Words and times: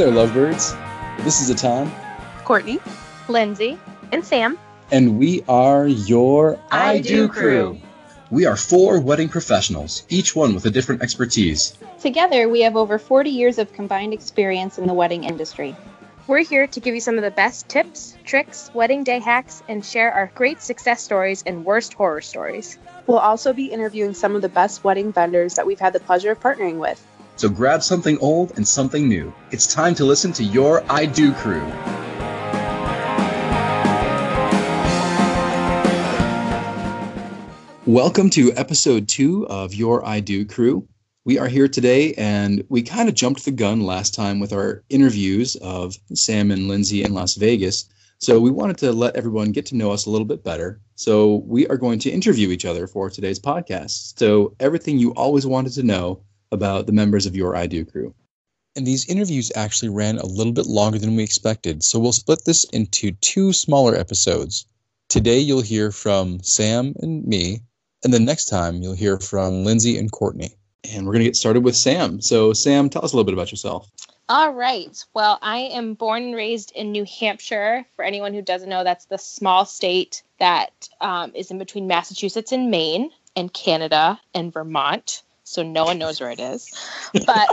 Hey 0.00 0.06
there, 0.06 0.14
lovebirds. 0.14 0.74
This 1.24 1.42
is 1.42 1.54
Atan, 1.54 1.92
Courtney, 2.44 2.80
Lindsay, 3.28 3.78
and 4.12 4.24
Sam. 4.24 4.58
and 4.90 5.18
we 5.18 5.44
are 5.46 5.86
your 5.86 6.58
I 6.70 7.00
Do 7.00 7.28
crew. 7.28 7.78
We 8.30 8.46
are 8.46 8.56
four 8.56 8.98
wedding 8.98 9.28
professionals, 9.28 10.06
each 10.08 10.34
one 10.34 10.54
with 10.54 10.64
a 10.64 10.70
different 10.70 11.02
expertise. 11.02 11.76
Together, 12.00 12.48
we 12.48 12.62
have 12.62 12.76
over 12.76 12.98
40 12.98 13.28
years 13.28 13.58
of 13.58 13.74
combined 13.74 14.14
experience 14.14 14.78
in 14.78 14.86
the 14.86 14.94
wedding 14.94 15.24
industry. 15.24 15.76
We're 16.26 16.44
here 16.44 16.66
to 16.66 16.80
give 16.80 16.94
you 16.94 17.02
some 17.02 17.18
of 17.18 17.22
the 17.22 17.30
best 17.30 17.68
tips, 17.68 18.16
tricks, 18.24 18.70
wedding 18.72 19.04
day 19.04 19.18
hacks, 19.18 19.62
and 19.68 19.84
share 19.84 20.10
our 20.10 20.32
great 20.34 20.62
success 20.62 21.02
stories 21.02 21.42
and 21.44 21.66
worst 21.66 21.92
horror 21.92 22.22
stories. 22.22 22.78
We'll 23.06 23.18
also 23.18 23.52
be 23.52 23.66
interviewing 23.66 24.14
some 24.14 24.34
of 24.34 24.40
the 24.40 24.48
best 24.48 24.82
wedding 24.82 25.12
vendors 25.12 25.56
that 25.56 25.66
we've 25.66 25.78
had 25.78 25.92
the 25.92 26.00
pleasure 26.00 26.30
of 26.30 26.40
partnering 26.40 26.78
with. 26.78 27.06
So 27.40 27.48
grab 27.48 27.82
something 27.82 28.18
old 28.18 28.52
and 28.56 28.68
something 28.68 29.08
new. 29.08 29.32
It's 29.50 29.66
time 29.66 29.94
to 29.94 30.04
listen 30.04 30.30
to 30.34 30.44
your 30.44 30.84
I 30.92 31.06
Do 31.06 31.32
crew. 31.32 31.66
Welcome 37.86 38.28
to 38.28 38.52
episode 38.56 39.08
two 39.08 39.46
of 39.48 39.72
Your 39.72 40.04
I 40.04 40.20
Do 40.20 40.44
crew. 40.44 40.86
We 41.24 41.38
are 41.38 41.48
here 41.48 41.66
today, 41.66 42.12
and 42.18 42.62
we 42.68 42.82
kind 42.82 43.08
of 43.08 43.14
jumped 43.14 43.46
the 43.46 43.52
gun 43.52 43.80
last 43.80 44.12
time 44.12 44.38
with 44.38 44.52
our 44.52 44.84
interviews 44.90 45.56
of 45.62 45.96
Sam 46.12 46.50
and 46.50 46.68
Lindsay 46.68 47.02
in 47.02 47.14
Las 47.14 47.36
Vegas. 47.36 47.88
So 48.18 48.38
we 48.38 48.50
wanted 48.50 48.76
to 48.76 48.92
let 48.92 49.16
everyone 49.16 49.52
get 49.52 49.64
to 49.68 49.76
know 49.76 49.92
us 49.92 50.04
a 50.04 50.10
little 50.10 50.26
bit 50.26 50.44
better. 50.44 50.78
So 50.94 51.36
we 51.46 51.66
are 51.68 51.78
going 51.78 52.00
to 52.00 52.10
interview 52.10 52.50
each 52.50 52.66
other 52.66 52.86
for 52.86 53.08
today's 53.08 53.40
podcast. 53.40 54.18
So 54.18 54.54
everything 54.60 54.98
you 54.98 55.14
always 55.14 55.46
wanted 55.46 55.72
to 55.72 55.82
know 55.82 56.20
about 56.52 56.86
the 56.86 56.92
members 56.92 57.26
of 57.26 57.36
your 57.36 57.56
I 57.56 57.66
Do 57.66 57.84
crew. 57.84 58.14
And 58.76 58.86
these 58.86 59.08
interviews 59.08 59.50
actually 59.54 59.88
ran 59.88 60.18
a 60.18 60.26
little 60.26 60.52
bit 60.52 60.66
longer 60.66 60.98
than 60.98 61.16
we 61.16 61.24
expected, 61.24 61.82
so 61.82 61.98
we'll 61.98 62.12
split 62.12 62.44
this 62.44 62.64
into 62.64 63.10
two 63.12 63.52
smaller 63.52 63.96
episodes. 63.96 64.66
Today 65.08 65.40
you'll 65.40 65.60
hear 65.60 65.90
from 65.90 66.40
Sam 66.42 66.94
and 67.00 67.26
me, 67.26 67.62
and 68.04 68.14
the 68.14 68.20
next 68.20 68.44
time 68.46 68.82
you'll 68.82 68.94
hear 68.94 69.18
from 69.18 69.64
Lindsay 69.64 69.98
and 69.98 70.10
Courtney. 70.10 70.54
And 70.92 71.04
we're 71.04 71.12
going 71.12 71.24
to 71.24 71.28
get 71.28 71.36
started 71.36 71.64
with 71.64 71.76
Sam. 71.76 72.20
So, 72.20 72.52
Sam, 72.52 72.88
tell 72.88 73.04
us 73.04 73.12
a 73.12 73.16
little 73.16 73.24
bit 73.24 73.34
about 73.34 73.50
yourself. 73.50 73.90
All 74.28 74.52
right. 74.52 75.04
Well, 75.12 75.40
I 75.42 75.58
am 75.58 75.94
born 75.94 76.22
and 76.22 76.34
raised 76.36 76.70
in 76.76 76.92
New 76.92 77.04
Hampshire. 77.04 77.84
For 77.96 78.04
anyone 78.04 78.32
who 78.32 78.42
doesn't 78.42 78.68
know, 78.68 78.84
that's 78.84 79.06
the 79.06 79.18
small 79.18 79.64
state 79.64 80.22
that 80.38 80.88
um, 81.00 81.32
is 81.34 81.50
in 81.50 81.58
between 81.58 81.88
Massachusetts 81.88 82.52
and 82.52 82.70
Maine, 82.70 83.10
and 83.36 83.52
Canada 83.52 84.20
and 84.34 84.52
Vermont. 84.52 85.22
So 85.50 85.64
no 85.64 85.84
one 85.84 85.98
knows 85.98 86.20
where 86.20 86.30
it 86.30 86.38
is. 86.40 86.70
But 87.26 87.48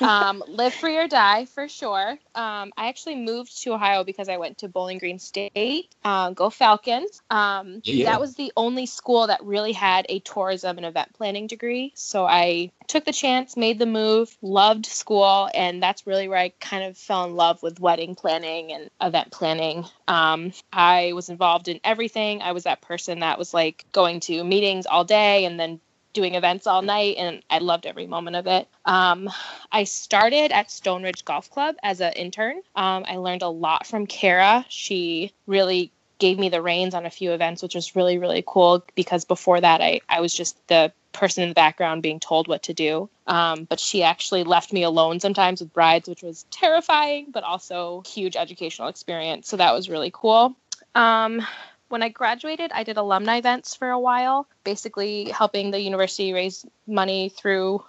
um, 0.00 0.42
live 0.48 0.74
free 0.74 0.96
or 0.96 1.06
die 1.06 1.44
for 1.44 1.68
sure. 1.68 2.18
Um, 2.34 2.72
I 2.76 2.88
actually 2.88 3.14
moved 3.14 3.62
to 3.62 3.72
Ohio 3.72 4.02
because 4.02 4.28
I 4.28 4.36
went 4.36 4.58
to 4.58 4.68
Bowling 4.68 4.98
Green 4.98 5.20
State. 5.20 5.94
Um, 6.04 6.34
go 6.34 6.50
Falcons. 6.50 7.22
Um, 7.30 7.82
Yeah. 7.84 8.06
That 8.06 8.20
was 8.20 8.34
the 8.34 8.52
only 8.56 8.86
school 8.86 9.28
that 9.28 9.44
really 9.44 9.72
had 9.72 10.06
a 10.08 10.18
tourism 10.20 10.76
and 10.76 10.86
event 10.86 11.14
planning 11.14 11.46
degree. 11.46 11.92
So 11.94 12.26
I 12.26 12.72
took 12.88 13.04
the 13.04 13.12
chance, 13.12 13.56
made 13.56 13.78
the 13.78 13.86
move, 13.86 14.36
loved 14.42 14.86
school, 14.86 15.48
and 15.54 15.80
that's 15.82 16.06
really 16.06 16.28
where 16.28 16.38
I 16.38 16.52
kind 16.60 16.84
of 16.84 16.98
fell 16.98 17.24
in 17.24 17.36
love 17.36 17.62
with 17.62 17.78
wedding 17.80 18.16
planning 18.16 18.72
and 18.72 18.90
event 19.00 19.30
planning. 19.30 19.84
Um, 20.08 20.52
I 20.72 21.12
was 21.12 21.28
involved 21.28 21.68
in 21.68 21.80
everything. 21.84 22.42
I 22.42 22.52
was 22.52 22.64
that 22.64 22.80
person 22.80 23.20
that 23.20 23.38
was 23.38 23.54
like 23.54 23.84
going 23.92 24.20
to 24.20 24.42
meetings 24.42 24.86
all 24.86 25.04
day 25.04 25.44
and 25.44 25.58
then 25.58 25.80
doing 26.16 26.34
events 26.34 26.66
all 26.66 26.82
night, 26.82 27.16
and 27.18 27.42
I 27.50 27.58
loved 27.58 27.86
every 27.86 28.06
moment 28.06 28.36
of 28.36 28.46
it. 28.46 28.66
Um, 28.86 29.30
I 29.70 29.84
started 29.84 30.50
at 30.50 30.70
Stone 30.70 31.02
Ridge 31.02 31.24
Golf 31.26 31.50
Club 31.50 31.76
as 31.82 32.00
an 32.00 32.14
intern. 32.14 32.62
Um, 32.74 33.04
I 33.06 33.18
learned 33.18 33.42
a 33.42 33.48
lot 33.48 33.86
from 33.86 34.06
Kara. 34.06 34.64
She 34.68 35.32
really 35.46 35.92
gave 36.18 36.38
me 36.38 36.48
the 36.48 36.62
reins 36.62 36.94
on 36.94 37.04
a 37.04 37.10
few 37.10 37.32
events, 37.32 37.62
which 37.62 37.74
was 37.74 37.94
really, 37.94 38.16
really 38.16 38.42
cool 38.46 38.82
because 38.94 39.26
before 39.26 39.60
that, 39.60 39.82
I, 39.82 40.00
I 40.08 40.22
was 40.22 40.32
just 40.32 40.56
the 40.68 40.90
person 41.12 41.42
in 41.42 41.50
the 41.50 41.54
background 41.54 42.02
being 42.02 42.18
told 42.18 42.48
what 42.48 42.62
to 42.64 42.72
do. 42.72 43.10
Um, 43.26 43.64
but 43.64 43.78
she 43.78 44.02
actually 44.02 44.42
left 44.44 44.72
me 44.72 44.82
alone 44.82 45.20
sometimes 45.20 45.60
with 45.60 45.74
brides, 45.74 46.08
which 46.08 46.22
was 46.22 46.46
terrifying, 46.50 47.26
but 47.30 47.44
also 47.44 48.02
huge 48.06 48.36
educational 48.36 48.88
experience. 48.88 49.48
So 49.48 49.58
that 49.58 49.74
was 49.74 49.90
really 49.90 50.10
cool. 50.14 50.56
Um, 50.94 51.46
when 51.88 52.02
I 52.02 52.08
graduated, 52.08 52.72
I 52.72 52.82
did 52.82 52.96
alumni 52.96 53.36
events 53.38 53.74
for 53.74 53.90
a 53.90 53.98
while, 53.98 54.46
basically 54.64 55.30
helping 55.30 55.70
the 55.70 55.80
university 55.80 56.32
raise 56.32 56.64
money 56.86 57.28
through 57.28 57.84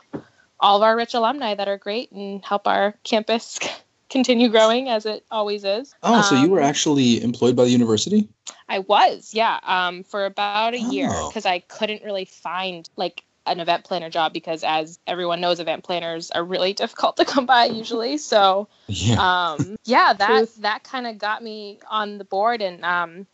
all 0.59 0.77
of 0.77 0.83
our 0.83 0.95
rich 0.95 1.13
alumni 1.13 1.55
that 1.55 1.67
are 1.67 1.77
great 1.77 2.11
and 2.11 2.43
help 2.43 2.67
our 2.67 2.93
campus 3.03 3.59
continue 4.09 4.49
growing 4.49 4.89
as 4.89 5.05
it 5.05 5.25
always 5.29 5.63
is. 5.63 5.93
Oh, 6.03 6.21
so 6.21 6.35
you 6.35 6.49
were 6.49 6.61
Um, 6.61 6.67
actually 6.67 7.21
employed 7.23 7.55
by 7.55 7.65
the 7.65 7.71
university? 7.71 8.27
I 8.69 8.79
was, 8.79 9.33
yeah, 9.33 9.59
um, 9.63 10.03
for 10.03 10.25
about 10.25 10.73
a 10.73 10.79
year 10.79 11.09
Oh. 11.11 11.29
because 11.29 11.45
I 11.45 11.59
couldn't 11.59 12.03
really 12.03 12.25
find 12.25 12.89
like 12.95 13.23
an 13.45 13.59
event 13.61 13.85
planner 13.85 14.09
job 14.09 14.33
because, 14.33 14.63
as 14.63 14.99
everyone 15.07 15.39
knows, 15.41 15.59
event 15.59 15.83
planners 15.83 16.31
are 16.31 16.43
really 16.43 16.73
difficult 16.81 17.17
to 17.17 17.25
come 17.25 17.45
by 17.45 17.65
usually. 17.65 18.17
So, 18.17 18.67
Yeah. 18.87 19.51
um, 19.53 19.75
yeah, 19.85 20.13
that 20.13 20.27
Truth. 20.37 20.55
that 20.61 20.83
kind 20.83 21.07
of 21.07 21.17
got 21.17 21.43
me 21.43 21.79
on 21.89 22.17
the 22.17 22.25
board, 22.25 22.61
and 22.61 22.83
um, 22.83 23.27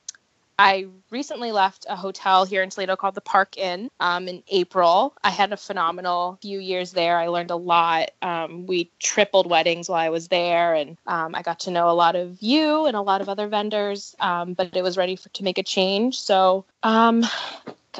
I 0.60 0.88
recently 1.10 1.52
left 1.52 1.86
a 1.90 1.96
hotel 1.96 2.46
here 2.46 2.62
in 2.62 2.70
Toledo 2.70 2.96
called 2.96 3.16
the 3.16 3.22
Park 3.22 3.58
Inn 3.58 3.90
um, 4.00 4.28
in 4.28 4.44
April. 4.50 5.14
I 5.24 5.32
had 5.32 5.52
a 5.52 5.58
phenomenal 5.58 6.38
few 6.42 6.60
years 6.60 6.92
there. 6.92 7.18
I 7.18 7.28
learned 7.28 7.52
a 7.52 7.56
lot. 7.56 8.12
Um, 8.22 8.68
we 8.68 8.92
tripled 9.00 9.50
weddings 9.50 9.90
while 9.90 10.00
I 10.00 10.10
was 10.10 10.28
there, 10.28 10.76
and 10.76 10.98
um, 11.08 11.34
I 11.34 11.42
got 11.42 11.62
to 11.62 11.72
know 11.72 11.90
a 11.90 11.92
lot 11.92 12.16
of 12.16 12.38
you 12.42 12.86
and 12.86 12.96
a 12.96 13.02
lot 13.02 13.22
of 13.22 13.30
other 13.30 13.48
vendors. 13.48 14.16
Um, 14.20 14.54
but 14.54 14.76
it 14.76 14.84
was 14.84 14.98
ready 14.98 15.16
for, 15.16 15.30
to 15.30 15.44
make 15.44 15.58
a 15.58 15.64
change. 15.64 16.20
So 16.20 16.66
um, 16.84 17.26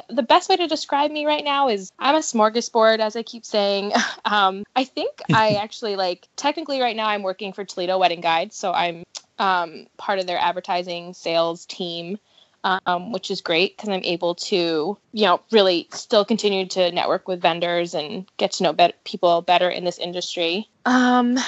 the 0.08 0.22
best 0.22 0.48
way 0.48 0.56
to 0.56 0.66
describe 0.66 1.10
me 1.10 1.26
right 1.26 1.44
now 1.44 1.68
is 1.68 1.92
I'm 1.98 2.14
a 2.14 2.20
smorgasbord, 2.20 3.00
as 3.00 3.16
I 3.16 3.22
keep 3.22 3.44
saying. 3.44 3.92
Um, 4.26 4.64
I 4.74 4.84
think 4.84 5.20
I 5.34 5.56
actually 5.56 5.96
like 5.96 6.28
technically 6.36 6.80
right 6.80 6.96
now 6.96 7.08
I'm 7.08 7.22
working 7.22 7.52
for 7.52 7.62
Toledo 7.62 7.98
Wedding 7.98 8.22
Guide, 8.22 8.54
so 8.54 8.72
I'm 8.72 9.04
um, 9.38 9.86
part 9.98 10.18
of 10.18 10.26
their 10.26 10.38
advertising 10.38 11.12
sales 11.12 11.66
team 11.66 12.18
um, 12.64 13.12
which 13.12 13.30
is 13.30 13.42
great 13.42 13.76
because 13.76 13.90
I'm 13.90 14.02
able 14.02 14.34
to, 14.36 14.96
you 15.12 15.24
know, 15.26 15.40
really 15.52 15.86
still 15.92 16.24
continue 16.24 16.66
to 16.68 16.90
network 16.90 17.28
with 17.28 17.42
vendors 17.42 17.94
and 17.94 18.26
get 18.38 18.52
to 18.52 18.62
know 18.62 18.72
bet- 18.72 19.04
people 19.04 19.42
better 19.42 19.68
in 19.68 19.84
this 19.84 19.98
industry. 19.98 20.68
Um, 20.86 21.38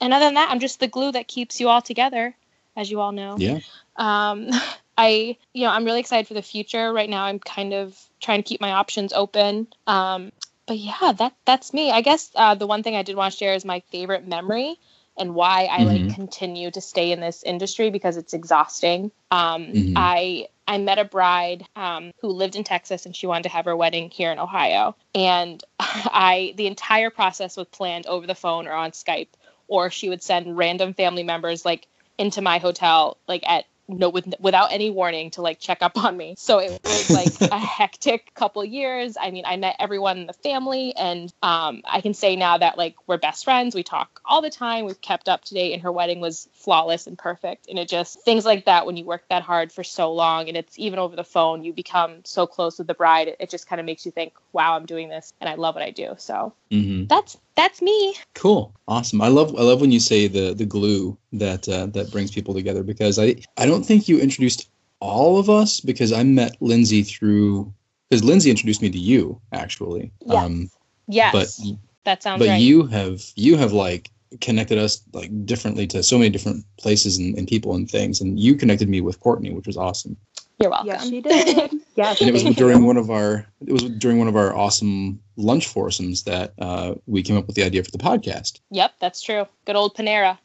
and 0.00 0.12
other 0.14 0.24
than 0.24 0.34
that, 0.34 0.50
I'm 0.50 0.60
just 0.60 0.80
the 0.80 0.88
glue 0.88 1.12
that 1.12 1.28
keeps 1.28 1.60
you 1.60 1.68
all 1.68 1.82
together, 1.82 2.34
as 2.76 2.90
you 2.90 3.00
all 3.00 3.12
know. 3.12 3.36
yeah. 3.38 3.60
Um, 3.96 4.48
I, 4.96 5.36
you 5.52 5.64
know, 5.64 5.70
I'm 5.70 5.84
really 5.84 6.00
excited 6.00 6.28
for 6.28 6.34
the 6.34 6.42
future. 6.42 6.92
Right 6.92 7.10
now, 7.10 7.24
I'm 7.24 7.40
kind 7.40 7.74
of 7.74 7.98
trying 8.20 8.42
to 8.42 8.48
keep 8.48 8.60
my 8.60 8.72
options 8.72 9.12
open. 9.12 9.66
Um, 9.88 10.30
but 10.66 10.78
yeah, 10.78 11.12
that 11.18 11.34
that's 11.44 11.74
me. 11.74 11.90
I 11.90 12.00
guess 12.00 12.30
uh, 12.34 12.54
the 12.54 12.66
one 12.66 12.82
thing 12.82 12.94
I 12.94 13.02
did 13.02 13.16
want 13.16 13.32
to 13.32 13.38
share 13.38 13.54
is 13.54 13.64
my 13.64 13.82
favorite 13.90 14.26
memory 14.26 14.78
and 15.16 15.34
why 15.34 15.68
I 15.70 15.80
Mhm. 15.80 15.86
like 15.86 16.14
continue 16.14 16.70
to 16.70 16.80
stay 16.80 17.12
in 17.12 17.20
this 17.20 17.42
industry 17.42 17.90
because 17.90 18.16
it's 18.16 18.34
exhausting. 18.34 19.10
Um, 19.30 19.66
Mhm. 19.66 19.92
I 19.96 20.48
I 20.66 20.78
met 20.78 20.98
a 20.98 21.04
bride 21.04 21.66
um, 21.76 22.12
who 22.20 22.28
lived 22.28 22.56
in 22.56 22.64
Texas 22.64 23.04
and 23.04 23.14
she 23.14 23.26
wanted 23.26 23.42
to 23.44 23.48
have 23.50 23.66
her 23.66 23.76
wedding 23.76 24.08
here 24.10 24.32
in 24.32 24.38
Ohio, 24.38 24.96
and 25.14 25.62
I 25.78 26.54
the 26.56 26.66
entire 26.66 27.10
process 27.10 27.56
was 27.56 27.66
planned 27.68 28.06
over 28.06 28.26
the 28.26 28.34
phone 28.34 28.66
or 28.66 28.72
on 28.72 28.92
Skype, 28.92 29.28
or 29.68 29.90
she 29.90 30.08
would 30.08 30.22
send 30.22 30.56
random 30.56 30.94
family 30.94 31.22
members 31.22 31.64
like 31.64 31.86
into 32.16 32.40
my 32.40 32.58
hotel 32.58 33.16
like 33.26 33.42
at 33.48 33.66
no 33.88 34.08
with 34.08 34.32
without 34.40 34.72
any 34.72 34.90
warning 34.90 35.30
to 35.32 35.42
like 35.42 35.58
check 35.60 35.78
up 35.82 36.02
on 36.02 36.16
me. 36.16 36.34
So 36.38 36.58
it 36.58 36.80
was 36.84 37.10
like 37.10 37.32
a 37.50 37.58
hectic 37.58 38.32
couple 38.34 38.64
years. 38.64 39.16
I 39.20 39.30
mean, 39.30 39.44
I 39.46 39.56
met 39.56 39.76
everyone 39.78 40.18
in 40.18 40.26
the 40.26 40.32
family 40.32 40.94
and 40.96 41.32
um 41.42 41.82
I 41.84 42.00
can 42.00 42.14
say 42.14 42.36
now 42.36 42.58
that 42.58 42.78
like 42.78 42.96
we're 43.06 43.18
best 43.18 43.44
friends. 43.44 43.74
We 43.74 43.82
talk 43.82 44.20
all 44.24 44.42
the 44.42 44.50
time. 44.50 44.84
We've 44.84 45.00
kept 45.00 45.28
up 45.28 45.44
to 45.44 45.54
date 45.54 45.72
and 45.72 45.82
her 45.82 45.92
wedding 45.92 46.20
was 46.20 46.48
flawless 46.54 47.06
and 47.06 47.18
perfect. 47.18 47.68
And 47.68 47.78
it 47.78 47.88
just 47.88 48.20
things 48.24 48.44
like 48.44 48.64
that 48.66 48.86
when 48.86 48.96
you 48.96 49.04
work 49.04 49.24
that 49.28 49.42
hard 49.42 49.72
for 49.72 49.84
so 49.84 50.12
long 50.12 50.48
and 50.48 50.56
it's 50.56 50.78
even 50.78 50.98
over 50.98 51.16
the 51.16 51.24
phone, 51.24 51.64
you 51.64 51.72
become 51.72 52.24
so 52.24 52.46
close 52.46 52.78
with 52.78 52.86
the 52.86 52.94
bride. 52.94 53.28
It, 53.28 53.36
it 53.40 53.50
just 53.50 53.68
kind 53.68 53.80
of 53.80 53.86
makes 53.86 54.06
you 54.06 54.12
think, 54.12 54.34
"Wow, 54.52 54.76
I'm 54.76 54.86
doing 54.86 55.08
this 55.08 55.32
and 55.40 55.48
I 55.48 55.54
love 55.54 55.74
what 55.74 55.84
I 55.84 55.90
do." 55.90 56.14
So, 56.18 56.54
hmm 56.70 57.04
that's 57.04 57.36
that's 57.56 57.80
me. 57.82 58.16
Cool, 58.34 58.74
awesome. 58.88 59.20
I 59.20 59.28
love 59.28 59.54
I 59.56 59.62
love 59.62 59.80
when 59.80 59.92
you 59.92 60.00
say 60.00 60.28
the 60.28 60.54
the 60.54 60.66
glue 60.66 61.16
that 61.32 61.68
uh, 61.68 61.86
that 61.86 62.10
brings 62.10 62.30
people 62.30 62.54
together 62.54 62.82
because 62.82 63.18
I 63.18 63.36
I 63.56 63.66
don't 63.66 63.84
think 63.84 64.08
you 64.08 64.18
introduced 64.18 64.68
all 65.00 65.38
of 65.38 65.50
us 65.50 65.80
because 65.80 66.12
I 66.12 66.22
met 66.22 66.56
Lindsay 66.60 67.02
through 67.02 67.72
because 68.08 68.24
Lindsay 68.24 68.50
introduced 68.50 68.82
me 68.82 68.90
to 68.90 68.98
you 68.98 69.40
actually. 69.52 70.12
Um, 70.30 70.70
Yes. 71.06 71.32
but 71.32 71.76
that 72.04 72.22
sounds 72.22 72.38
but 72.38 72.48
right. 72.48 72.60
you 72.60 72.86
have 72.86 73.22
you 73.36 73.56
have 73.56 73.72
like 73.72 74.10
connected 74.40 74.78
us 74.78 75.02
like 75.12 75.30
differently 75.46 75.86
to 75.86 76.02
so 76.02 76.18
many 76.18 76.30
different 76.30 76.64
places 76.78 77.18
and, 77.18 77.36
and 77.36 77.46
people 77.46 77.74
and 77.74 77.90
things 77.90 78.20
and 78.20 78.40
you 78.40 78.54
connected 78.56 78.88
me 78.88 79.00
with 79.00 79.20
Courtney 79.20 79.52
which 79.52 79.66
was 79.66 79.76
awesome. 79.76 80.16
You're 80.60 80.70
welcome. 80.70 80.88
Yes, 80.88 81.08
she 81.08 81.20
did. 81.20 81.72
yes, 81.96 82.20
And 82.20 82.30
it 82.30 82.32
was 82.32 82.44
during 82.56 82.84
one 82.84 82.96
of 82.96 83.10
our 83.10 83.46
it 83.66 83.72
was 83.72 83.82
during 83.84 84.18
one 84.18 84.28
of 84.28 84.36
our 84.36 84.54
awesome 84.54 85.20
lunch 85.36 85.66
foursomes 85.66 86.22
that 86.24 86.54
uh, 86.58 86.94
we 87.06 87.22
came 87.22 87.36
up 87.36 87.46
with 87.46 87.56
the 87.56 87.64
idea 87.64 87.82
for 87.82 87.90
the 87.90 87.98
podcast 87.98 88.60
Yep, 88.70 88.94
that's 89.00 89.20
true. 89.20 89.46
Good 89.64 89.76
old 89.76 89.96
Panera. 89.96 90.38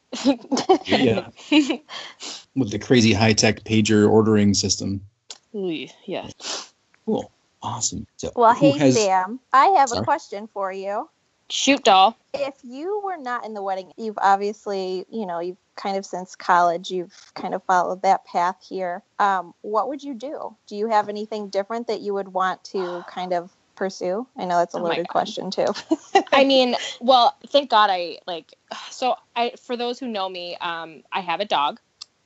Yeah. 0.86 1.28
with 2.56 2.70
the 2.70 2.78
crazy 2.78 3.12
high 3.12 3.32
tech 3.32 3.62
pager 3.64 4.10
ordering 4.10 4.54
system. 4.54 5.00
Ooh, 5.54 5.86
yeah. 6.06 6.28
Cool, 7.06 7.30
awesome. 7.62 8.06
So, 8.16 8.32
Well, 8.36 8.54
hey, 8.54 8.76
has- 8.78 8.96
Sam, 8.96 9.38
I 9.52 9.66
have 9.78 9.90
Sorry? 9.90 10.00
a 10.00 10.04
question 10.04 10.48
for 10.52 10.72
you. 10.72 11.08
Shoot, 11.50 11.84
doll. 11.84 12.16
If 12.32 12.54
you 12.62 13.00
were 13.04 13.16
not 13.16 13.44
in 13.44 13.54
the 13.54 13.62
wedding, 13.62 13.92
you've 13.96 14.18
obviously, 14.18 15.04
you 15.10 15.26
know, 15.26 15.40
you've 15.40 15.58
kind 15.76 15.96
of 15.96 16.06
since 16.06 16.36
college, 16.36 16.90
you've 16.90 17.12
kind 17.34 17.54
of 17.54 17.64
followed 17.64 18.02
that 18.02 18.24
path 18.24 18.56
here. 18.68 19.02
Um, 19.18 19.54
what 19.62 19.88
would 19.88 20.02
you 20.02 20.14
do? 20.14 20.56
Do 20.68 20.76
you 20.76 20.88
have 20.88 21.08
anything 21.08 21.48
different 21.48 21.88
that 21.88 22.00
you 22.00 22.14
would 22.14 22.28
want 22.28 22.62
to 22.64 23.04
kind 23.08 23.32
of 23.32 23.50
pursue? 23.76 24.26
I 24.36 24.44
know 24.44 24.58
that's 24.58 24.74
a 24.74 24.78
Oh 24.78 24.82
loaded 24.84 25.08
God. 25.08 25.22
question 25.22 25.50
too. 25.50 25.66
I 26.32 26.44
mean, 26.44 26.76
well, 27.00 27.36
thank 27.48 27.70
God 27.70 27.90
I 27.90 28.18
like. 28.26 28.54
So 28.90 29.16
I, 29.34 29.52
for 29.62 29.76
those 29.76 29.98
who 29.98 30.08
know 30.08 30.28
me, 30.28 30.56
um, 30.60 31.02
I 31.10 31.20
have 31.20 31.40
a 31.40 31.46
dog. 31.46 31.80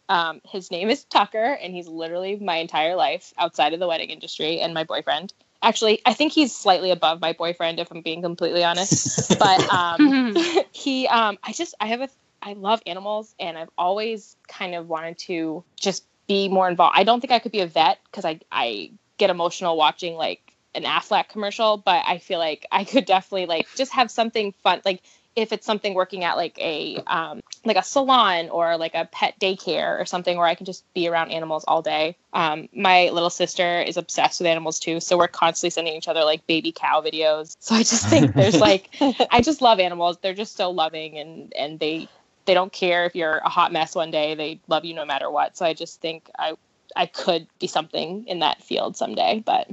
Um, 0.09 0.41
his 0.45 0.71
name 0.71 0.91
is 0.91 1.05
Tucker, 1.05 1.57
and 1.63 1.73
he's 1.73 1.89
literally 1.89 2.37
my 2.37 2.57
entire 2.57 2.97
life 2.97 3.33
outside 3.39 3.73
of 3.73 3.81
the 3.81 3.87
wedding 3.87 4.11
industry 4.11 4.61
and 4.61 4.75
my 4.75 4.85
boyfriend. 4.85 5.33
Actually, 5.65 6.03
I 6.05 6.13
think 6.13 6.33
he's 6.33 6.55
slightly 6.55 6.91
above 6.91 7.23
my 7.23 7.33
boyfriend, 7.33 7.81
if 7.81 7.91
I'm 7.91 8.03
being 8.03 8.21
completely 8.23 8.63
honest. 8.63 9.35
But 9.39 9.73
um, 9.73 10.37
he, 10.73 11.09
um, 11.09 11.39
I 11.43 11.53
just, 11.53 11.75
I 11.81 11.87
have 11.87 12.03
a, 12.03 12.09
I 12.43 12.53
love 12.53 12.83
animals, 12.87 13.35
and 13.41 13.57
I've 13.57 13.71
always 13.77 14.37
kind 14.47 14.75
of 14.75 14.89
wanted 14.89 15.19
to 15.21 15.65
just 15.81 16.05
be 16.29 16.49
more 16.49 16.69
involved. 16.69 16.95
I 16.97 17.05
don't 17.05 17.21
think 17.21 17.33
I 17.33 17.39
could 17.39 17.53
be 17.53 17.61
a 17.61 17.67
vet 17.67 17.99
because 18.05 18.25
I, 18.25 18.41
I 18.53 18.93
get 19.17 19.31
emotional 19.31 19.77
watching 19.77 20.15
like 20.15 20.55
an 20.75 20.85
Aflac 20.85 21.29
commercial, 21.29 21.79
but 21.79 22.05
I 22.07 22.19
feel 22.19 22.39
like 22.39 22.67
I 22.71 22.85
could 22.85 23.07
definitely 23.07 23.47
like 23.47 23.67
just 23.75 23.93
have 23.93 24.11
something 24.11 24.53
fun. 24.63 24.83
Like 24.85 25.03
if 25.35 25.53
it's 25.53 25.67
something 25.67 25.95
working 25.95 26.25
at 26.25 26.37
like 26.37 26.59
a 26.59 27.03
um, 27.07 27.41
like 27.65 27.77
a 27.77 27.83
salon 27.83 28.49
or 28.51 28.77
like 28.77 28.95
a 28.95 29.07
pet 29.07 29.39
daycare 29.41 30.01
or 30.01 30.05
something 30.05 30.37
where 30.37 30.47
I 30.47 30.55
can 30.55 30.67
just 30.67 30.85
be 30.95 31.09
around 31.09 31.31
animals 31.31 31.65
all 31.67 31.83
day. 31.83 32.17
Um, 32.33 32.69
my 32.75 33.11
little 33.11 33.31
sister 33.31 33.81
is 33.81 33.97
obsessed 33.97 34.41
with 34.41 34.47
animals 34.47 34.79
too, 34.79 35.01
so 35.01 35.17
we're 35.17 35.29
constantly 35.29 35.71
sending 35.71 35.95
each 35.95 36.09
other 36.09 36.25
like 36.25 36.47
baby 36.47 36.73
cow 36.73 37.01
videos. 37.01 37.57
So 37.61 37.75
I 37.75 37.79
just 37.79 38.07
think 38.09 38.35
there's 38.37 38.61
like 38.61 38.91
I 39.31 39.41
just 39.41 39.63
love 39.63 39.81
animals. 39.81 40.19
They're 40.23 40.35
just 40.35 40.57
so 40.57 40.71
loving 40.71 41.19
and 41.19 41.53
and 41.57 41.79
they 41.79 42.09
they 42.47 42.55
don't 42.55 42.73
care 42.73 43.07
if 43.07 43.15
you're 43.15 43.39
a 43.39 43.49
hot 43.49 43.73
mess 43.73 43.95
one 43.95 44.11
day. 44.11 44.35
They 44.35 44.61
love 44.69 44.85
you 44.85 44.95
no 44.95 45.05
matter 45.05 45.31
what. 45.31 45.57
So 45.57 45.65
I 45.65 45.75
just 45.75 46.01
think 46.01 46.31
I 46.39 46.55
I 46.97 47.07
could 47.07 47.47
be 47.59 47.67
something 47.67 48.27
in 48.27 48.41
that 48.41 48.63
field 48.63 48.97
someday, 48.97 49.43
but 49.45 49.69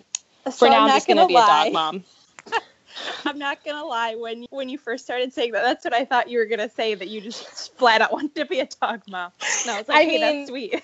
So 0.45 0.51
for 0.51 0.69
now, 0.69 0.77
I'm 0.77 0.83
I'm 0.83 0.95
just 0.95 1.07
gonna, 1.07 1.21
gonna 1.21 1.27
be 1.27 1.35
a 1.35 1.45
dog 1.45 1.73
mom. 1.73 2.03
I'm 3.25 3.37
not 3.37 3.63
gonna 3.63 3.85
lie. 3.85 4.15
When 4.15 4.45
when 4.49 4.69
you 4.69 4.77
first 4.77 5.03
started 5.03 5.33
saying 5.33 5.51
that, 5.53 5.63
that's 5.63 5.83
what 5.83 5.93
I 5.93 6.05
thought 6.05 6.29
you 6.29 6.37
were 6.39 6.45
gonna 6.45 6.69
say. 6.69 6.95
That 6.95 7.07
you 7.07 7.21
just 7.21 7.77
flat 7.77 8.01
out 8.01 8.11
wanted 8.11 8.35
to 8.35 8.45
be 8.45 8.59
a 8.59 8.67
dog 8.81 9.01
mom. 9.07 9.31
No, 9.65 9.77
it's 9.77 9.89
like, 9.89 9.97
I 9.97 10.03
hey, 10.03 10.11
mean- 10.11 10.21
that's 10.21 10.49
sweet. 10.49 10.83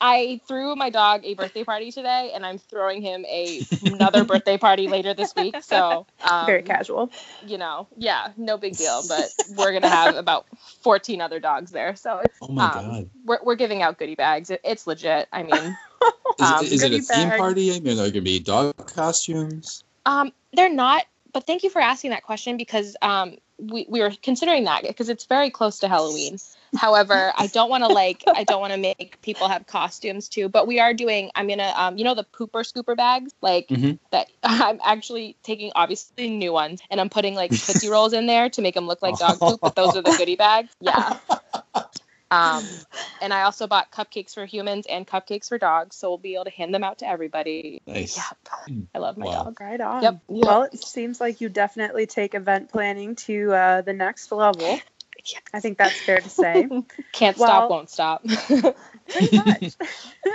I 0.00 0.40
threw 0.46 0.76
my 0.76 0.90
dog 0.90 1.22
a 1.24 1.34
birthday 1.34 1.64
party 1.64 1.90
today, 1.90 2.32
and 2.34 2.44
I'm 2.44 2.58
throwing 2.58 3.00
him 3.00 3.24
a 3.26 3.62
another 3.86 4.24
birthday 4.24 4.58
party 4.58 4.88
later 4.88 5.14
this 5.14 5.34
week. 5.34 5.56
So 5.62 6.06
um, 6.22 6.46
Very 6.46 6.62
casual. 6.62 7.10
You 7.46 7.58
know, 7.58 7.86
yeah, 7.96 8.32
no 8.36 8.56
big 8.56 8.76
deal. 8.76 9.02
But 9.08 9.32
we're 9.56 9.72
gonna 9.72 9.88
have 9.88 10.16
about 10.16 10.46
14 10.82 11.20
other 11.20 11.40
dogs 11.40 11.70
there, 11.70 11.96
so 11.96 12.18
it's, 12.18 12.36
oh 12.42 12.48
my 12.48 12.64
um, 12.64 12.72
god, 12.72 13.10
we're 13.24 13.38
we're 13.42 13.54
giving 13.54 13.82
out 13.82 13.98
goodie 13.98 14.14
bags. 14.14 14.50
It, 14.50 14.60
it's 14.64 14.86
legit. 14.86 15.28
I 15.32 15.42
mean, 15.42 15.54
is, 15.54 16.50
um, 16.50 16.64
it, 16.64 16.72
is 16.72 16.82
it 16.82 16.86
a 16.86 16.88
goodie 16.90 17.00
theme 17.00 17.28
bag. 17.28 17.38
party? 17.38 17.74
I 17.74 17.80
mean, 17.80 17.98
are 17.98 18.02
there 18.02 18.10
gonna 18.10 18.22
be 18.22 18.40
dog 18.40 18.74
costumes? 18.92 19.84
Um, 20.06 20.32
they're 20.52 20.72
not, 20.72 21.04
but 21.34 21.46
thank 21.46 21.64
you 21.64 21.68
for 21.68 21.82
asking 21.82 22.10
that 22.12 22.22
question 22.22 22.56
because 22.56 22.96
um, 23.02 23.36
we, 23.58 23.84
we 23.88 24.00
were 24.00 24.12
considering 24.22 24.64
that 24.64 24.82
because 24.82 25.08
it's 25.08 25.26
very 25.26 25.50
close 25.50 25.80
to 25.80 25.88
Halloween. 25.88 26.38
However, 26.76 27.32
I 27.36 27.48
don't 27.48 27.68
want 27.68 27.84
to 27.84 27.88
like 27.88 28.24
I 28.26 28.44
don't 28.44 28.60
want 28.60 28.72
to 28.72 28.78
make 28.78 29.18
people 29.20 29.48
have 29.48 29.66
costumes 29.66 30.28
too. 30.28 30.48
But 30.48 30.66
we 30.66 30.80
are 30.80 30.94
doing. 30.94 31.30
I'm 31.34 31.48
gonna 31.48 31.72
um, 31.76 31.98
you 31.98 32.04
know 32.04 32.14
the 32.14 32.24
pooper 32.24 32.64
scooper 32.64 32.96
bags 32.96 33.32
like 33.42 33.68
Mhm. 33.68 33.98
that. 34.10 34.28
I'm 34.42 34.80
actually 34.84 35.36
taking 35.42 35.72
obviously 35.74 36.30
new 36.30 36.52
ones 36.52 36.80
and 36.90 37.00
I'm 37.00 37.10
putting 37.10 37.34
like 37.34 37.50
tootsie 37.66 37.88
rolls 37.88 38.12
in 38.12 38.26
there 38.26 38.48
to 38.50 38.62
make 38.62 38.74
them 38.74 38.86
look 38.86 39.02
like 39.02 39.18
dog 39.18 39.40
poop. 39.40 39.60
But 39.60 39.74
those 39.74 39.96
are 39.96 40.02
the 40.02 40.14
goodie 40.16 40.36
bags. 40.36 40.70
Yeah. 40.80 41.18
Um, 42.30 42.64
and 43.22 43.32
I 43.32 43.42
also 43.42 43.66
bought 43.66 43.92
cupcakes 43.92 44.34
for 44.34 44.44
humans 44.44 44.86
and 44.88 45.06
cupcakes 45.06 45.48
for 45.48 45.58
dogs, 45.58 45.96
so 45.96 46.08
we'll 46.10 46.18
be 46.18 46.34
able 46.34 46.44
to 46.44 46.50
hand 46.50 46.74
them 46.74 46.82
out 46.84 46.98
to 46.98 47.08
everybody. 47.08 47.80
Nice. 47.86 48.16
Yep. 48.16 48.88
I 48.94 48.98
love 48.98 49.16
my 49.16 49.26
Wow. 49.26 49.44
dog. 49.44 49.60
Right 49.60 49.80
on. 49.80 50.02
Yep. 50.02 50.20
Well, 50.28 50.62
it 50.64 50.78
seems 50.82 51.20
like 51.20 51.40
you 51.40 51.48
definitely 51.48 52.06
take 52.06 52.34
event 52.34 52.70
planning 52.70 53.14
to 53.16 53.52
uh, 53.52 53.80
the 53.82 53.92
next 53.92 54.32
level. 54.32 54.80
I 55.54 55.60
think 55.60 55.78
that's 55.78 56.00
fair 56.00 56.16
to 56.20 56.28
say. 56.28 56.68
Can't 57.12 57.36
Well- 57.38 57.48
stop, 57.48 57.70
won't 57.70 57.90
stop. 57.90 58.24
Pretty 59.10 59.36
much. 59.44 59.74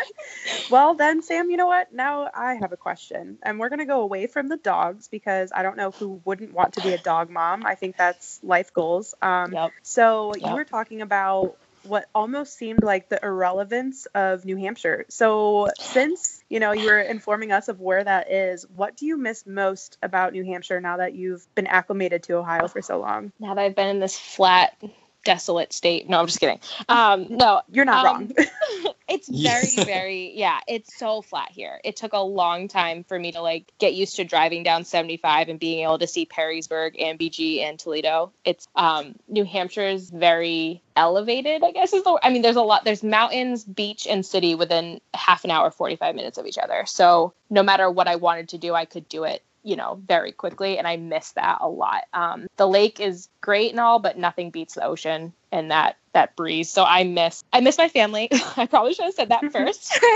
well, 0.69 0.95
then, 0.95 1.21
Sam, 1.21 1.49
you 1.49 1.57
know 1.57 1.67
what? 1.67 1.93
Now 1.93 2.29
I 2.33 2.55
have 2.55 2.71
a 2.71 2.77
question. 2.77 3.37
And 3.43 3.59
we're 3.59 3.69
going 3.69 3.79
to 3.79 3.85
go 3.85 4.01
away 4.01 4.27
from 4.27 4.47
the 4.47 4.57
dogs 4.57 5.07
because 5.07 5.51
I 5.53 5.63
don't 5.63 5.77
know 5.77 5.91
who 5.91 6.21
wouldn't 6.25 6.53
want 6.53 6.75
to 6.75 6.81
be 6.81 6.93
a 6.93 6.97
dog 6.97 7.29
mom. 7.29 7.65
I 7.65 7.75
think 7.75 7.97
that's 7.97 8.39
life 8.43 8.73
goals. 8.73 9.13
Um, 9.21 9.53
yep. 9.53 9.73
So 9.83 10.33
Yep. 10.35 10.49
you 10.49 10.55
were 10.55 10.65
talking 10.65 11.01
about 11.01 11.55
what 11.83 12.07
almost 12.13 12.57
seemed 12.57 12.83
like 12.83 13.09
the 13.09 13.19
irrelevance 13.21 14.05
of 14.07 14.45
New 14.45 14.57
Hampshire. 14.57 15.05
So 15.09 15.69
since 15.79 16.43
you 16.49 16.59
know 16.59 16.71
you 16.71 16.85
were 16.85 16.99
informing 16.99 17.51
us 17.51 17.67
of 17.67 17.79
where 17.79 18.03
that 18.03 18.31
is, 18.31 18.65
what 18.75 18.97
do 18.97 19.05
you 19.05 19.17
miss 19.17 19.45
most 19.45 19.97
about 20.01 20.33
New 20.33 20.43
Hampshire 20.43 20.81
now 20.81 20.97
that 20.97 21.13
you've 21.13 21.45
been 21.55 21.67
acclimated 21.67 22.23
to 22.23 22.37
Ohio 22.37 22.67
for 22.67 22.81
so 22.81 22.99
long? 22.99 23.31
Now 23.39 23.55
that 23.55 23.61
I've 23.61 23.75
been 23.75 23.87
in 23.87 23.99
this 23.99 24.17
flat, 24.17 24.75
desolate 25.23 25.73
state. 25.73 26.09
No, 26.09 26.19
I'm 26.19 26.27
just 26.27 26.39
kidding. 26.39 26.59
Um, 26.87 27.27
no, 27.29 27.61
You're 27.71 27.85
not 27.85 28.05
Um, 28.05 28.05
wrong. 28.05 28.33
it's 29.09 29.29
Yeah. 29.29 29.59
very, 29.59 29.83
very, 29.85 30.33
yeah, 30.35 30.59
it's 30.67 30.95
so 30.97 31.21
flat 31.21 31.51
here. 31.51 31.79
It 31.83 31.95
took 31.97 32.13
a 32.13 32.19
long 32.19 32.67
time 32.67 33.03
for 33.03 33.17
me 33.17 33.31
to 33.33 33.41
like 33.41 33.71
get 33.79 33.93
used 33.93 34.15
to 34.17 34.23
driving 34.23 34.63
down 34.63 34.85
75 34.85 35.49
and 35.49 35.59
being 35.59 35.83
able 35.83 35.99
to 35.99 36.07
see 36.07 36.25
Perrysburg 36.25 36.95
and 37.01 37.19
BG 37.19 37.61
and 37.61 37.77
Toledo. 37.79 38.31
It's 38.45 38.67
um, 38.75 39.15
New 39.27 39.45
Hampshire 39.45 39.87
is 39.87 40.09
very 40.09 40.81
elevated, 40.95 41.63
I 41.63 41.71
guess 41.71 41.93
is 41.93 42.03
the. 42.03 42.19
I 42.21 42.29
mean, 42.29 42.41
there's 42.41 42.55
a 42.55 42.61
lot. 42.61 42.83
There's 42.85 43.03
mountains, 43.03 43.63
beach, 43.63 44.07
and 44.07 44.25
city 44.25 44.55
within 44.55 44.99
half 45.13 45.43
an 45.45 45.51
hour, 45.51 45.71
45 45.71 46.15
minutes 46.15 46.37
of 46.37 46.45
each 46.45 46.57
other. 46.57 46.83
So 46.85 47.33
no 47.49 47.63
matter 47.63 47.89
what 47.89 48.07
I 48.07 48.17
wanted 48.17 48.49
to 48.49 48.57
do, 48.57 48.73
I 48.73 48.85
could 48.85 49.07
do 49.09 49.23
it 49.23 49.43
you 49.69 49.75
know 49.75 50.01
very 50.07 50.31
quickly 50.31 50.79
and 50.79 50.87
i 50.87 50.97
miss 50.97 51.31
that 51.33 51.59
a 51.61 51.69
lot. 51.69 52.05
Um, 52.11 52.47
the 52.57 52.67
lake 52.67 52.99
is 52.99 53.29
great 53.39 53.69
and 53.71 53.79
all 53.79 53.99
but 53.99 54.17
nothing 54.17 54.49
beats 54.49 54.73
the 54.73 54.83
ocean 54.83 55.33
and 55.51 55.69
that 55.69 55.97
that 56.13 56.35
breeze. 56.35 56.69
So 56.71 56.83
i 56.83 57.03
miss 57.03 57.43
i 57.53 57.59
miss 57.61 57.77
my 57.77 57.87
family. 57.87 58.29
I 58.57 58.65
probably 58.65 58.93
should 58.93 59.05
have 59.05 59.13
said 59.13 59.29
that 59.29 59.51
first. 59.51 59.99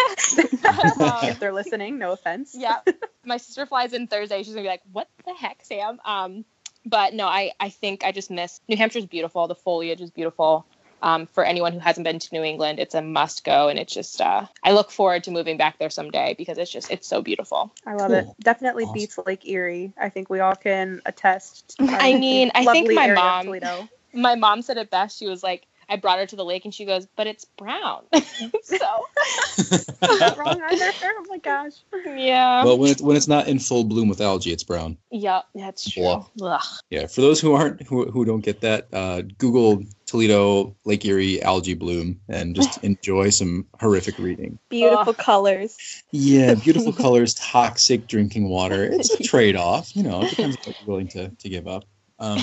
Um, 1.00 1.26
if 1.30 1.40
they're 1.40 1.54
listening, 1.54 2.00
no 2.00 2.12
offense. 2.14 2.56
yeah. 2.58 2.80
My 3.26 3.38
sister 3.38 3.66
flies 3.66 3.94
in 3.94 4.08
thursday. 4.08 4.42
She's 4.44 4.54
gonna 4.54 4.64
be 4.64 4.70
like 4.70 4.82
what 4.92 5.08
the 5.26 5.34
heck 5.34 5.64
sam? 5.64 6.00
Um 6.04 6.46
but 6.86 7.14
no 7.14 7.28
i 7.28 7.52
i 7.60 7.70
think 7.70 8.04
i 8.04 8.12
just 8.12 8.32
miss 8.32 8.60
new 8.68 8.76
hampshire's 8.76 9.06
beautiful. 9.06 9.48
The 9.48 9.56
foliage 9.56 10.02
is 10.02 10.10
beautiful 10.10 10.66
um, 11.04 11.28
for 11.28 11.44
anyone 11.44 11.74
who 11.74 11.80
hasn't 11.80 12.06
been 12.06 12.18
to 12.18 12.30
New 12.32 12.44
England, 12.44 12.80
it's 12.80 12.96
a 12.96 13.02
must 13.02 13.44
go, 13.44 13.68
and 13.68 13.78
it's 13.78 13.94
just 13.94 14.20
uh, 14.22 14.48
I 14.64 14.72
look 14.72 14.90
forward 14.90 15.26
to 15.26 15.32
moving 15.32 15.58
back 15.58 15.78
there 15.78 15.90
someday 15.90 16.34
because 16.38 16.58
it's 16.58 16.72
just 16.72 16.90
it's 16.90 17.08
so 17.08 17.22
beautiful. 17.22 17.72
I 17.86 17.94
love 17.94 18.12
it. 18.12 18.26
Definitely 18.40 18.86
Awesome. 18.86 18.94
beats 18.94 19.20
Lake 19.26 19.48
Erie. 19.48 19.92
I 20.00 20.10
think 20.10 20.30
we 20.30 20.40
all 20.40 20.56
can 20.56 21.02
attest. 21.06 21.78
to 21.78 21.84
I 21.90 22.18
mean, 22.18 22.52
I 22.56 22.66
think 22.66 22.92
my 22.94 23.14
mom- 23.14 23.90
my 24.14 24.36
mom 24.36 24.62
said 24.62 24.78
it 24.78 24.90
best. 24.90 25.20
She 25.20 25.28
was 25.28 25.44
like, 25.44 25.68
I 25.90 25.98
brought 25.98 26.20
her 26.20 26.26
to 26.26 26.36
the 26.36 26.46
lake 26.46 26.66
and 26.66 26.74
she 26.74 26.86
goes, 26.86 27.06
but 27.16 27.28
it's 27.28 27.46
brown. 27.46 28.04
so, 28.64 28.78
wrong 30.38 30.62
either. 30.62 30.92
Oh 31.04 31.26
my 31.30 31.38
gosh. 31.38 31.74
yeah. 32.06 32.64
well, 32.64 32.78
when 32.78 32.92
it's 32.92 33.02
when 33.02 33.18
it's 33.18 33.28
not 33.28 33.48
in 33.48 33.60
full 33.60 33.84
bloom 33.84 34.08
with 34.08 34.22
algae, 34.22 34.52
it's 34.52 34.64
brown. 34.64 34.98
Yeah, 35.12 35.42
that's 35.54 35.90
true. 35.90 36.26
Blah. 36.36 36.56
Ugh. 36.56 36.64
Yeah. 36.90 37.08
For 37.08 37.22
those 37.22 37.40
who 37.40 37.54
aren't 37.54 37.82
who, 37.88 38.10
who 38.10 38.26
don't 38.26 38.42
get 38.42 38.62
that, 38.62 38.88
uh, 38.94 39.24
Google 39.38 39.84
Toledo 40.14 40.76
Lake 40.86 41.04
Erie 41.06 41.42
algae 41.42 41.74
bloom 41.74 42.20
and 42.30 42.56
just 42.56 42.78
enjoy 42.84 43.32
some 43.32 43.66
horrific 43.80 44.20
reading. 44.20 44.60
Beautiful 44.70 45.12
colors. 45.16 46.04
Yeah, 46.12 46.54
beautiful 46.64 46.94
colors, 46.94 47.34
toxic 47.34 48.06
drinking 48.06 48.48
water. 48.48 48.84
It's 48.84 49.12
a 49.20 49.24
trade 49.32 49.56
off. 49.56 49.96
You 49.96 50.04
know, 50.04 50.22
it 50.22 50.30
depends 50.30 50.56
on 50.58 50.62
what 50.66 50.76
you're 50.80 50.88
willing 50.88 51.08
to, 51.10 51.30
to 51.30 51.50
give 51.50 51.68
up. 51.68 51.86
Um, 52.20 52.40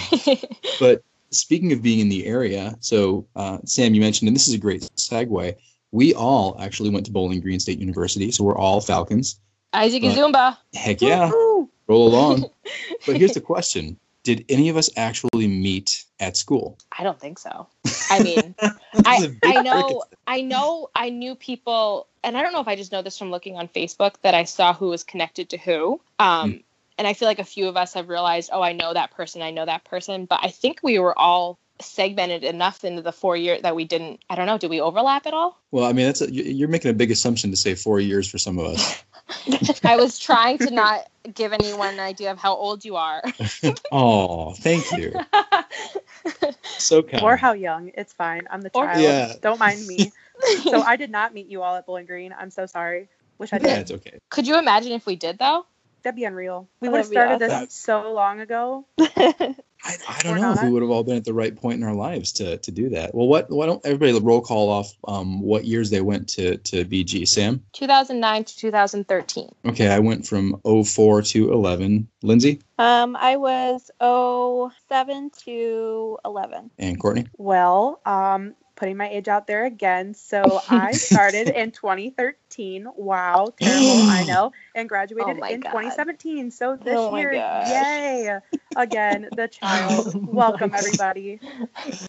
but 0.80 1.04
speaking 1.30 1.70
of 1.72 1.80
being 1.80 2.00
in 2.00 2.08
the 2.08 2.26
area, 2.26 2.74
so 2.80 3.24
uh, 3.36 3.58
Sam, 3.64 3.94
you 3.94 4.00
mentioned, 4.00 4.26
and 4.26 4.34
this 4.34 4.48
is 4.48 4.54
a 4.54 4.58
great 4.58 4.82
segue. 4.96 5.54
We 5.92 6.12
all 6.14 6.56
actually 6.60 6.90
went 6.90 7.06
to 7.06 7.12
Bowling 7.12 7.40
Green 7.40 7.60
State 7.60 7.78
University, 7.78 8.32
so 8.32 8.42
we're 8.42 8.58
all 8.58 8.80
Falcons. 8.80 9.38
Isaac 9.72 10.02
But- 10.02 10.16
Zumba. 10.16 10.56
Heck 10.74 11.00
yeah, 11.00 11.26
Woo-hoo. 11.30 11.70
roll 11.86 12.08
along. 12.08 12.46
But 13.06 13.16
here's 13.16 13.34
the 13.34 13.40
question: 13.40 13.96
did 14.22 14.44
any 14.48 14.68
of 14.68 14.76
us 14.76 14.90
actually 14.96 15.48
meet 15.48 16.04
at 16.18 16.36
school? 16.36 16.78
I 16.96 17.02
don't 17.02 17.18
think 17.18 17.38
so. 17.38 17.66
I 18.10 18.22
mean, 18.22 18.54
I 19.04 19.30
I 19.42 19.60
know 19.62 20.04
I 20.26 20.42
know 20.42 20.88
I 20.94 21.10
knew 21.10 21.34
people, 21.34 22.06
and 22.22 22.36
I 22.36 22.42
don't 22.42 22.52
know 22.52 22.60
if 22.60 22.68
I 22.68 22.76
just 22.76 22.92
know 22.92 23.02
this 23.02 23.18
from 23.18 23.30
looking 23.30 23.56
on 23.56 23.68
Facebook 23.68 24.14
that 24.22 24.34
I 24.34 24.44
saw 24.44 24.74
who 24.74 24.88
was 24.88 25.04
connected 25.04 25.50
to 25.50 25.58
who. 25.58 26.00
Um, 26.18 26.52
Mm. 26.52 26.64
and 26.98 27.06
I 27.08 27.14
feel 27.14 27.28
like 27.28 27.38
a 27.38 27.44
few 27.44 27.66
of 27.68 27.76
us 27.76 27.94
have 27.94 28.08
realized, 28.08 28.50
oh, 28.52 28.62
I 28.62 28.72
know 28.72 28.92
that 28.92 29.10
person, 29.12 29.40
I 29.42 29.50
know 29.50 29.64
that 29.64 29.84
person, 29.84 30.26
but 30.26 30.40
I 30.42 30.48
think 30.50 30.80
we 30.82 30.98
were 30.98 31.18
all 31.18 31.58
segmented 31.80 32.44
enough 32.44 32.84
into 32.84 33.00
the 33.00 33.12
four 33.12 33.38
year 33.38 33.58
that 33.62 33.74
we 33.74 33.84
didn't. 33.84 34.20
I 34.28 34.34
don't 34.34 34.46
know. 34.46 34.58
Do 34.58 34.68
we 34.68 34.82
overlap 34.82 35.26
at 35.26 35.32
all? 35.32 35.58
Well, 35.70 35.84
I 35.84 35.94
mean, 35.94 36.04
that's 36.04 36.20
a, 36.20 36.30
you're 36.30 36.68
making 36.68 36.90
a 36.90 36.94
big 36.94 37.10
assumption 37.10 37.50
to 37.52 37.56
say 37.56 37.74
four 37.74 38.00
years 38.00 38.28
for 38.30 38.36
some 38.36 38.58
of 38.58 38.66
us. 38.66 39.02
I 39.84 39.96
was 39.96 40.18
trying 40.18 40.58
to 40.58 40.70
not 40.70 41.08
give 41.34 41.52
anyone 41.52 41.94
an 41.94 42.00
idea 42.00 42.30
of 42.32 42.38
how 42.38 42.54
old 42.54 42.84
you 42.84 42.96
are. 42.96 43.22
oh, 43.92 44.54
thank 44.54 44.90
you. 44.92 45.12
So 46.78 47.02
kind. 47.02 47.22
Or 47.22 47.36
how 47.36 47.52
young. 47.52 47.92
It's 47.94 48.12
fine. 48.12 48.42
I'm 48.50 48.60
the 48.62 48.70
Or- 48.74 48.84
child. 48.86 49.00
Yeah. 49.00 49.32
Don't 49.40 49.58
mind 49.58 49.86
me. 49.86 50.12
so 50.62 50.80
I 50.80 50.96
did 50.96 51.10
not 51.10 51.34
meet 51.34 51.46
you 51.46 51.62
all 51.62 51.76
at 51.76 51.86
Bowling 51.86 52.06
Green. 52.06 52.34
I'm 52.36 52.50
so 52.50 52.66
sorry. 52.66 53.08
Wish 53.38 53.52
I 53.52 53.58
did. 53.58 53.68
yeah, 53.68 53.76
it's 53.78 53.90
okay. 53.90 54.18
Could 54.30 54.46
you 54.46 54.58
imagine 54.58 54.92
if 54.92 55.06
we 55.06 55.16
did 55.16 55.38
though? 55.38 55.66
That'd 56.02 56.16
be 56.16 56.24
unreal. 56.24 56.68
We 56.80 56.88
would 56.88 56.98
have 56.98 57.06
started 57.06 57.42
awesome. 57.42 57.64
this 57.66 57.74
so 57.74 58.12
long 58.12 58.40
ago. 58.40 58.86
I, 59.82 59.96
I 60.08 60.20
don't 60.22 60.36
Or 60.36 60.40
know 60.40 60.52
if 60.52 60.62
we 60.62 60.70
would 60.70 60.82
have 60.82 60.90
all 60.90 61.04
been 61.04 61.16
at 61.16 61.24
the 61.24 61.32
right 61.32 61.56
point 61.56 61.80
in 61.80 61.86
our 61.86 61.94
lives 61.94 62.32
to 62.32 62.58
to 62.58 62.70
do 62.70 62.90
that. 62.90 63.14
Well, 63.14 63.26
what 63.28 63.50
why 63.50 63.64
don't 63.66 63.84
everybody 63.84 64.12
roll 64.18 64.42
call 64.42 64.68
off 64.68 64.92
um, 65.08 65.40
what 65.40 65.64
years 65.64 65.88
they 65.90 66.02
went 66.02 66.28
to 66.30 66.58
to 66.58 66.84
BG? 66.84 67.26
Sam. 67.26 67.64
2009 67.72 68.44
to 68.44 68.56
2013. 68.58 69.48
Okay, 69.66 69.88
I 69.88 69.98
went 70.00 70.26
from 70.26 70.60
04 70.64 71.22
to 71.22 71.52
11. 71.52 72.08
Lindsay 72.22 72.60
Um, 72.78 73.16
I 73.16 73.36
was 73.36 73.90
07 74.88 75.30
to 75.44 76.18
eleven. 76.24 76.70
and 76.78 77.00
Courtney. 77.00 77.26
Well, 77.38 78.00
um, 78.04 78.54
putting 78.80 78.96
my 78.96 79.08
age 79.10 79.28
out 79.28 79.46
there 79.46 79.66
again. 79.66 80.14
So 80.14 80.62
I 80.68 80.96
started 80.98 81.48
in 81.48 81.72
2013. 81.72 82.88
Wow, 82.96 83.52
terrible, 83.58 84.02
I 84.08 84.24
know, 84.24 84.52
and 84.74 84.88
oh 84.88 84.88
graduated 84.88 85.38
Oh 85.38 85.54
in 85.54 85.60
God. 85.60 85.72
2017. 85.72 86.50
So 86.50 86.76
oh 86.80 86.84
this 86.84 87.10
Oh 87.10 87.16
year, 87.18 87.32
gosh. 87.32 87.68
yay! 87.68 88.38
Again, 88.76 89.28
the 89.34 89.48
child. 89.48 90.08
Oh 90.14 90.20
Welcome 90.26 90.74
everybody. 90.74 91.40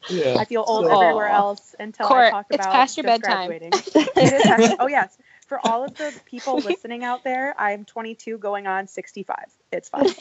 Yeah. 0.10 0.38
I 0.38 0.46
feel 0.46 0.64
old 0.66 0.88
Aw. 0.88 0.94
everywhere 0.94 1.28
else 1.28 1.76
until 1.80 2.08
I 2.08 2.08
Court, 2.08 2.32
talk 2.32 2.48
it's 2.52 2.66
about 2.66 2.74
past 2.74 2.98
your 2.98 3.04
just 3.04 3.06
bedtime. 3.06 3.50
graduating. 3.50 3.74
It 4.18 4.34
is 4.34 4.46
past- 4.46 4.76
oh 4.80 4.88
yes, 4.88 5.18
for 5.52 5.60
all 5.68 5.84
of 5.84 5.94
the 5.98 6.14
people 6.24 6.56
listening 6.66 7.04
out 7.04 7.26
there, 7.26 7.54
I'm 7.60 7.84
22 7.84 8.38
going 8.38 8.68
on 8.68 8.88
65. 8.88 9.36
It's 9.74 9.90
fine. 9.90 10.08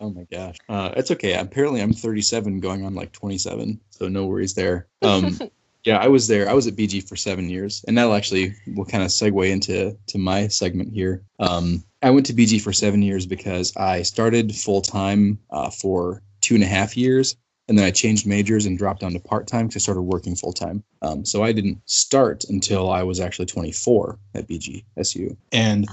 Oh 0.00 0.10
my 0.10 0.24
gosh. 0.32 0.56
Uh, 0.68 0.90
it's 0.96 1.10
okay. 1.12 1.34
Apparently, 1.34 1.80
I'm 1.80 1.92
37, 1.92 2.58
going 2.58 2.84
on 2.84 2.94
like 2.94 3.12
27, 3.12 3.78
so 3.90 4.08
no 4.08 4.26
worries 4.26 4.54
there. 4.54 4.88
Um, 5.02 5.38
yeah, 5.84 5.98
I 5.98 6.08
was 6.08 6.26
there. 6.26 6.48
I 6.48 6.54
was 6.54 6.66
at 6.66 6.74
BG 6.74 7.08
for 7.08 7.14
seven 7.14 7.48
years, 7.48 7.84
and 7.86 7.96
that'll 7.96 8.14
actually 8.14 8.54
will 8.74 8.84
kind 8.84 9.04
of 9.04 9.10
segue 9.10 9.48
into 9.48 9.96
to 10.08 10.18
my 10.18 10.48
segment 10.48 10.92
here. 10.92 11.22
Um, 11.38 11.84
I 12.02 12.10
went 12.10 12.26
to 12.26 12.32
BG 12.32 12.60
for 12.60 12.72
seven 12.72 13.02
years 13.02 13.26
because 13.26 13.76
I 13.76 14.02
started 14.02 14.54
full 14.54 14.80
time 14.80 15.38
uh, 15.50 15.70
for 15.70 16.22
two 16.40 16.54
and 16.54 16.64
a 16.64 16.68
half 16.68 16.96
years, 16.96 17.36
and 17.68 17.76
then 17.76 17.84
I 17.84 17.90
changed 17.90 18.26
majors 18.26 18.66
and 18.66 18.78
dropped 18.78 19.00
down 19.00 19.12
to 19.12 19.20
part 19.20 19.46
time 19.46 19.66
because 19.66 19.82
I 19.82 19.84
started 19.84 20.02
working 20.02 20.36
full 20.36 20.52
time. 20.52 20.84
Um, 21.02 21.24
so 21.24 21.42
I 21.42 21.52
didn't 21.52 21.80
start 21.86 22.44
until 22.48 22.90
I 22.90 23.02
was 23.02 23.20
actually 23.20 23.46
24 23.46 24.18
at 24.34 24.48
BG 24.48 24.84
SU, 24.98 25.36
and 25.52 25.88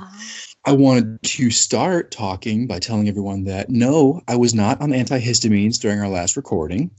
I 0.66 0.72
wanted 0.72 1.22
to 1.24 1.52
start 1.52 2.12
talking 2.12 2.68
by 2.68 2.80
telling 2.80 3.10
everyone 3.10 3.44
that 3.46 3.70
no, 3.70 4.22
I 4.28 4.36
was 4.36 4.54
not 4.54 4.82
on 4.82 4.92
antihistamines 4.92 5.80
during 5.80 6.00
our 6.00 6.10
last 6.10 6.38
recording, 6.38 6.92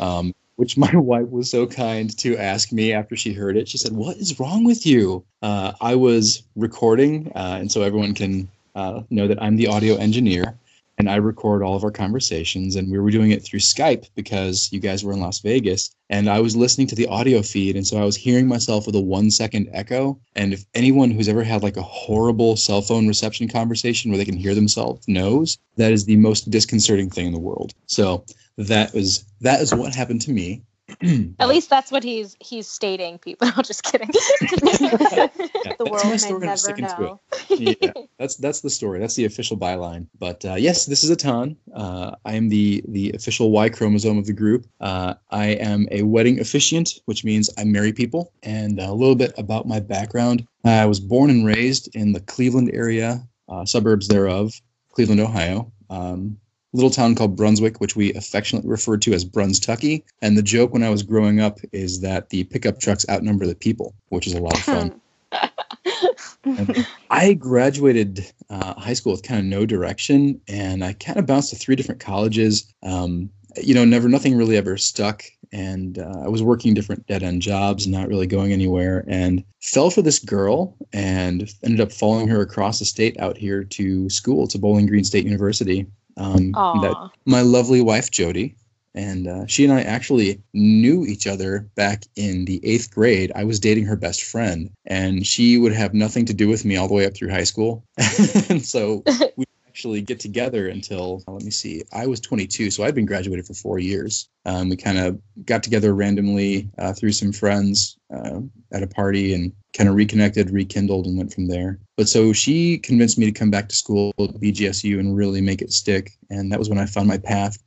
um, 0.00 0.34
which 0.56 0.76
my 0.76 0.90
wife 0.94 1.28
was 1.28 1.50
so 1.50 1.66
kind 1.66 2.16
to 2.18 2.36
ask 2.36 2.72
me 2.72 2.92
after 2.92 3.16
she 3.16 3.32
heard 3.32 3.56
it. 3.56 3.68
She 3.68 3.78
said, 3.78 3.92
What 3.92 4.16
is 4.16 4.38
wrong 4.38 4.64
with 4.64 4.84
you? 4.84 5.24
Uh, 5.40 5.72
I 5.80 5.94
was 5.94 6.42
recording, 6.56 7.32
uh, 7.34 7.58
and 7.60 7.70
so 7.70 7.82
everyone 7.82 8.14
can 8.14 8.48
uh, 8.74 9.02
know 9.08 9.28
that 9.28 9.42
I'm 9.42 9.56
the 9.56 9.68
audio 9.68 9.96
engineer. 9.96 10.58
And 10.98 11.10
I 11.10 11.16
record 11.16 11.62
all 11.62 11.76
of 11.76 11.84
our 11.84 11.90
conversations, 11.90 12.76
and 12.76 12.90
we 12.90 12.98
were 12.98 13.10
doing 13.10 13.30
it 13.30 13.44
through 13.44 13.60
Skype 13.60 14.06
because 14.14 14.70
you 14.72 14.80
guys 14.80 15.04
were 15.04 15.12
in 15.12 15.20
Las 15.20 15.40
Vegas. 15.40 15.90
And 16.08 16.30
I 16.30 16.40
was 16.40 16.56
listening 16.56 16.86
to 16.88 16.94
the 16.94 17.06
audio 17.08 17.42
feed, 17.42 17.76
and 17.76 17.86
so 17.86 17.98
I 17.98 18.04
was 18.04 18.16
hearing 18.16 18.48
myself 18.48 18.86
with 18.86 18.94
a 18.94 19.00
one 19.00 19.30
second 19.30 19.68
echo. 19.72 20.18
And 20.36 20.54
if 20.54 20.64
anyone 20.74 21.10
who's 21.10 21.28
ever 21.28 21.42
had 21.42 21.62
like 21.62 21.76
a 21.76 21.82
horrible 21.82 22.56
cell 22.56 22.80
phone 22.80 23.06
reception 23.06 23.48
conversation 23.48 24.10
where 24.10 24.18
they 24.18 24.24
can 24.24 24.36
hear 24.36 24.54
themselves 24.54 25.06
knows, 25.06 25.58
that 25.76 25.92
is 25.92 26.04
the 26.04 26.16
most 26.16 26.50
disconcerting 26.50 27.10
thing 27.10 27.26
in 27.26 27.32
the 27.32 27.38
world. 27.38 27.74
So 27.86 28.24
that 28.56 28.94
was 28.94 29.24
that 29.40 29.60
is 29.60 29.74
what 29.74 29.94
happened 29.94 30.22
to 30.22 30.32
me. 30.32 30.62
At 31.38 31.48
least 31.48 31.70
that's 31.70 31.90
what 31.92 32.02
he's 32.02 32.36
he's 32.40 32.68
stating. 32.68 33.18
People, 33.18 33.48
no, 33.56 33.62
just 33.62 33.82
kidding. 33.82 34.10
Yeah, 34.40 35.28
The 35.78 35.84
that's 35.84 35.90
world 35.90 36.04
my 36.04 36.10
may 36.10 36.16
story, 36.18 36.34
and 36.34 36.44
I'm 36.44 36.48
never 36.48 36.56
sticking 36.56 36.86
to 36.86 37.00
know. 37.00 37.20
it. 37.50 37.78
yeah, 37.82 37.92
that's 38.18 38.36
that's 38.36 38.60
the 38.60 38.70
story. 38.70 38.98
That's 39.00 39.14
the 39.14 39.24
official 39.24 39.56
byline. 39.56 40.06
But 40.18 40.44
uh, 40.44 40.54
yes, 40.54 40.86
this 40.86 41.04
is 41.04 41.10
Atan. 41.10 41.56
Uh, 41.74 42.12
I 42.24 42.34
am 42.34 42.48
the 42.48 42.82
the 42.88 43.12
official 43.12 43.50
Y 43.50 43.68
chromosome 43.68 44.18
of 44.18 44.26
the 44.26 44.32
group. 44.32 44.66
Uh, 44.80 45.14
I 45.30 45.46
am 45.48 45.86
a 45.90 46.02
wedding 46.02 46.40
officiant, 46.40 47.00
which 47.06 47.24
means 47.24 47.50
I 47.58 47.64
marry 47.64 47.92
people. 47.92 48.32
And 48.42 48.80
a 48.80 48.92
little 48.92 49.16
bit 49.16 49.32
about 49.38 49.66
my 49.66 49.80
background: 49.80 50.46
I 50.64 50.86
was 50.86 51.00
born 51.00 51.30
and 51.30 51.44
raised 51.46 51.94
in 51.94 52.12
the 52.12 52.20
Cleveland 52.20 52.70
area, 52.72 53.26
uh, 53.48 53.64
suburbs 53.64 54.08
thereof, 54.08 54.52
Cleveland, 54.92 55.20
Ohio. 55.20 55.70
Um, 55.90 56.38
little 56.76 56.90
town 56.90 57.14
called 57.14 57.36
Brunswick, 57.36 57.80
which 57.80 57.96
we 57.96 58.12
affectionately 58.14 58.70
referred 58.70 59.02
to 59.02 59.14
as 59.14 59.24
Brunstucky. 59.24 60.02
And 60.22 60.36
the 60.36 60.42
joke 60.42 60.72
when 60.72 60.82
I 60.82 60.90
was 60.90 61.02
growing 61.02 61.40
up 61.40 61.58
is 61.72 62.00
that 62.00 62.28
the 62.30 62.44
pickup 62.44 62.78
trucks 62.78 63.06
outnumber 63.08 63.46
the 63.46 63.54
people, 63.54 63.94
which 64.10 64.26
is 64.26 64.34
a 64.34 64.40
lot 64.40 64.54
of 64.54 64.60
fun. 64.60 65.00
I 67.10 67.32
graduated 67.34 68.30
uh, 68.50 68.74
high 68.74 68.92
school 68.92 69.12
with 69.12 69.22
kind 69.22 69.40
of 69.40 69.46
no 69.46 69.66
direction, 69.66 70.40
and 70.48 70.84
I 70.84 70.92
kind 70.92 71.18
of 71.18 71.26
bounced 71.26 71.50
to 71.50 71.56
three 71.56 71.76
different 71.76 72.00
colleges. 72.00 72.72
Um, 72.82 73.30
you 73.60 73.74
know, 73.74 73.84
never 73.84 74.08
nothing 74.08 74.36
really 74.36 74.56
ever 74.56 74.76
stuck, 74.76 75.24
and 75.50 75.98
uh, 75.98 76.22
I 76.24 76.28
was 76.28 76.42
working 76.42 76.74
different 76.74 77.06
dead 77.06 77.22
end 77.22 77.42
jobs, 77.42 77.86
not 77.86 78.08
really 78.08 78.26
going 78.26 78.52
anywhere, 78.52 79.04
and 79.08 79.42
fell 79.60 79.90
for 79.90 80.02
this 80.02 80.18
girl, 80.18 80.76
and 80.92 81.50
ended 81.64 81.80
up 81.80 81.90
following 81.90 82.28
her 82.28 82.42
across 82.42 82.78
the 82.78 82.84
state 82.84 83.18
out 83.18 83.36
here 83.36 83.64
to 83.64 84.10
school 84.10 84.46
to 84.48 84.58
Bowling 84.58 84.86
Green 84.86 85.04
State 85.04 85.24
University. 85.24 85.86
Um, 86.16 86.52
that 86.52 87.10
my 87.26 87.42
lovely 87.42 87.80
wife 87.80 88.10
Jody, 88.10 88.56
and 88.94 89.28
uh, 89.28 89.46
she 89.46 89.64
and 89.64 89.72
I 89.72 89.82
actually 89.82 90.40
knew 90.54 91.04
each 91.04 91.26
other 91.26 91.68
back 91.74 92.04
in 92.16 92.46
the 92.46 92.64
eighth 92.64 92.90
grade. 92.90 93.30
I 93.34 93.44
was 93.44 93.60
dating 93.60 93.84
her 93.84 93.96
best 93.96 94.24
friend, 94.24 94.70
and 94.86 95.26
she 95.26 95.58
would 95.58 95.72
have 95.72 95.92
nothing 95.92 96.24
to 96.26 96.34
do 96.34 96.48
with 96.48 96.64
me 96.64 96.76
all 96.76 96.88
the 96.88 96.94
way 96.94 97.06
up 97.06 97.14
through 97.14 97.30
high 97.30 97.44
school. 97.44 97.84
and 98.48 98.64
so 98.64 99.04
we 99.36 99.44
actually 99.76 100.00
get 100.00 100.18
together 100.18 100.68
until 100.68 101.22
let 101.26 101.42
me 101.42 101.50
see, 101.50 101.82
I 101.92 102.06
was 102.06 102.18
22, 102.20 102.70
so 102.70 102.82
I'd 102.82 102.94
been 102.94 103.04
graduated 103.04 103.46
for 103.46 103.52
four 103.52 103.78
years. 103.78 104.26
Um, 104.46 104.70
we 104.70 104.76
kind 104.78 104.96
of 104.96 105.20
got 105.44 105.62
together 105.62 105.94
randomly 105.94 106.70
uh, 106.78 106.94
through 106.94 107.12
some 107.12 107.30
friends 107.30 107.98
uh, 108.10 108.40
at 108.72 108.82
a 108.82 108.86
party 108.86 109.34
and 109.34 109.52
kind 109.76 109.90
of 109.90 109.94
reconnected, 109.94 110.48
rekindled, 110.48 111.04
and 111.04 111.18
went 111.18 111.30
from 111.30 111.48
there. 111.48 111.78
But 111.98 112.08
so 112.08 112.32
she 112.32 112.78
convinced 112.78 113.18
me 113.18 113.26
to 113.26 113.38
come 113.38 113.50
back 113.50 113.68
to 113.68 113.74
school 113.74 114.14
at 114.18 114.40
BGSU 114.40 114.98
and 114.98 115.14
really 115.14 115.42
make 115.42 115.60
it 115.60 115.74
stick. 115.74 116.12
And 116.30 116.50
that 116.50 116.58
was 116.58 116.70
when 116.70 116.78
I 116.78 116.86
found 116.86 117.06
my 117.06 117.18
path. 117.18 117.58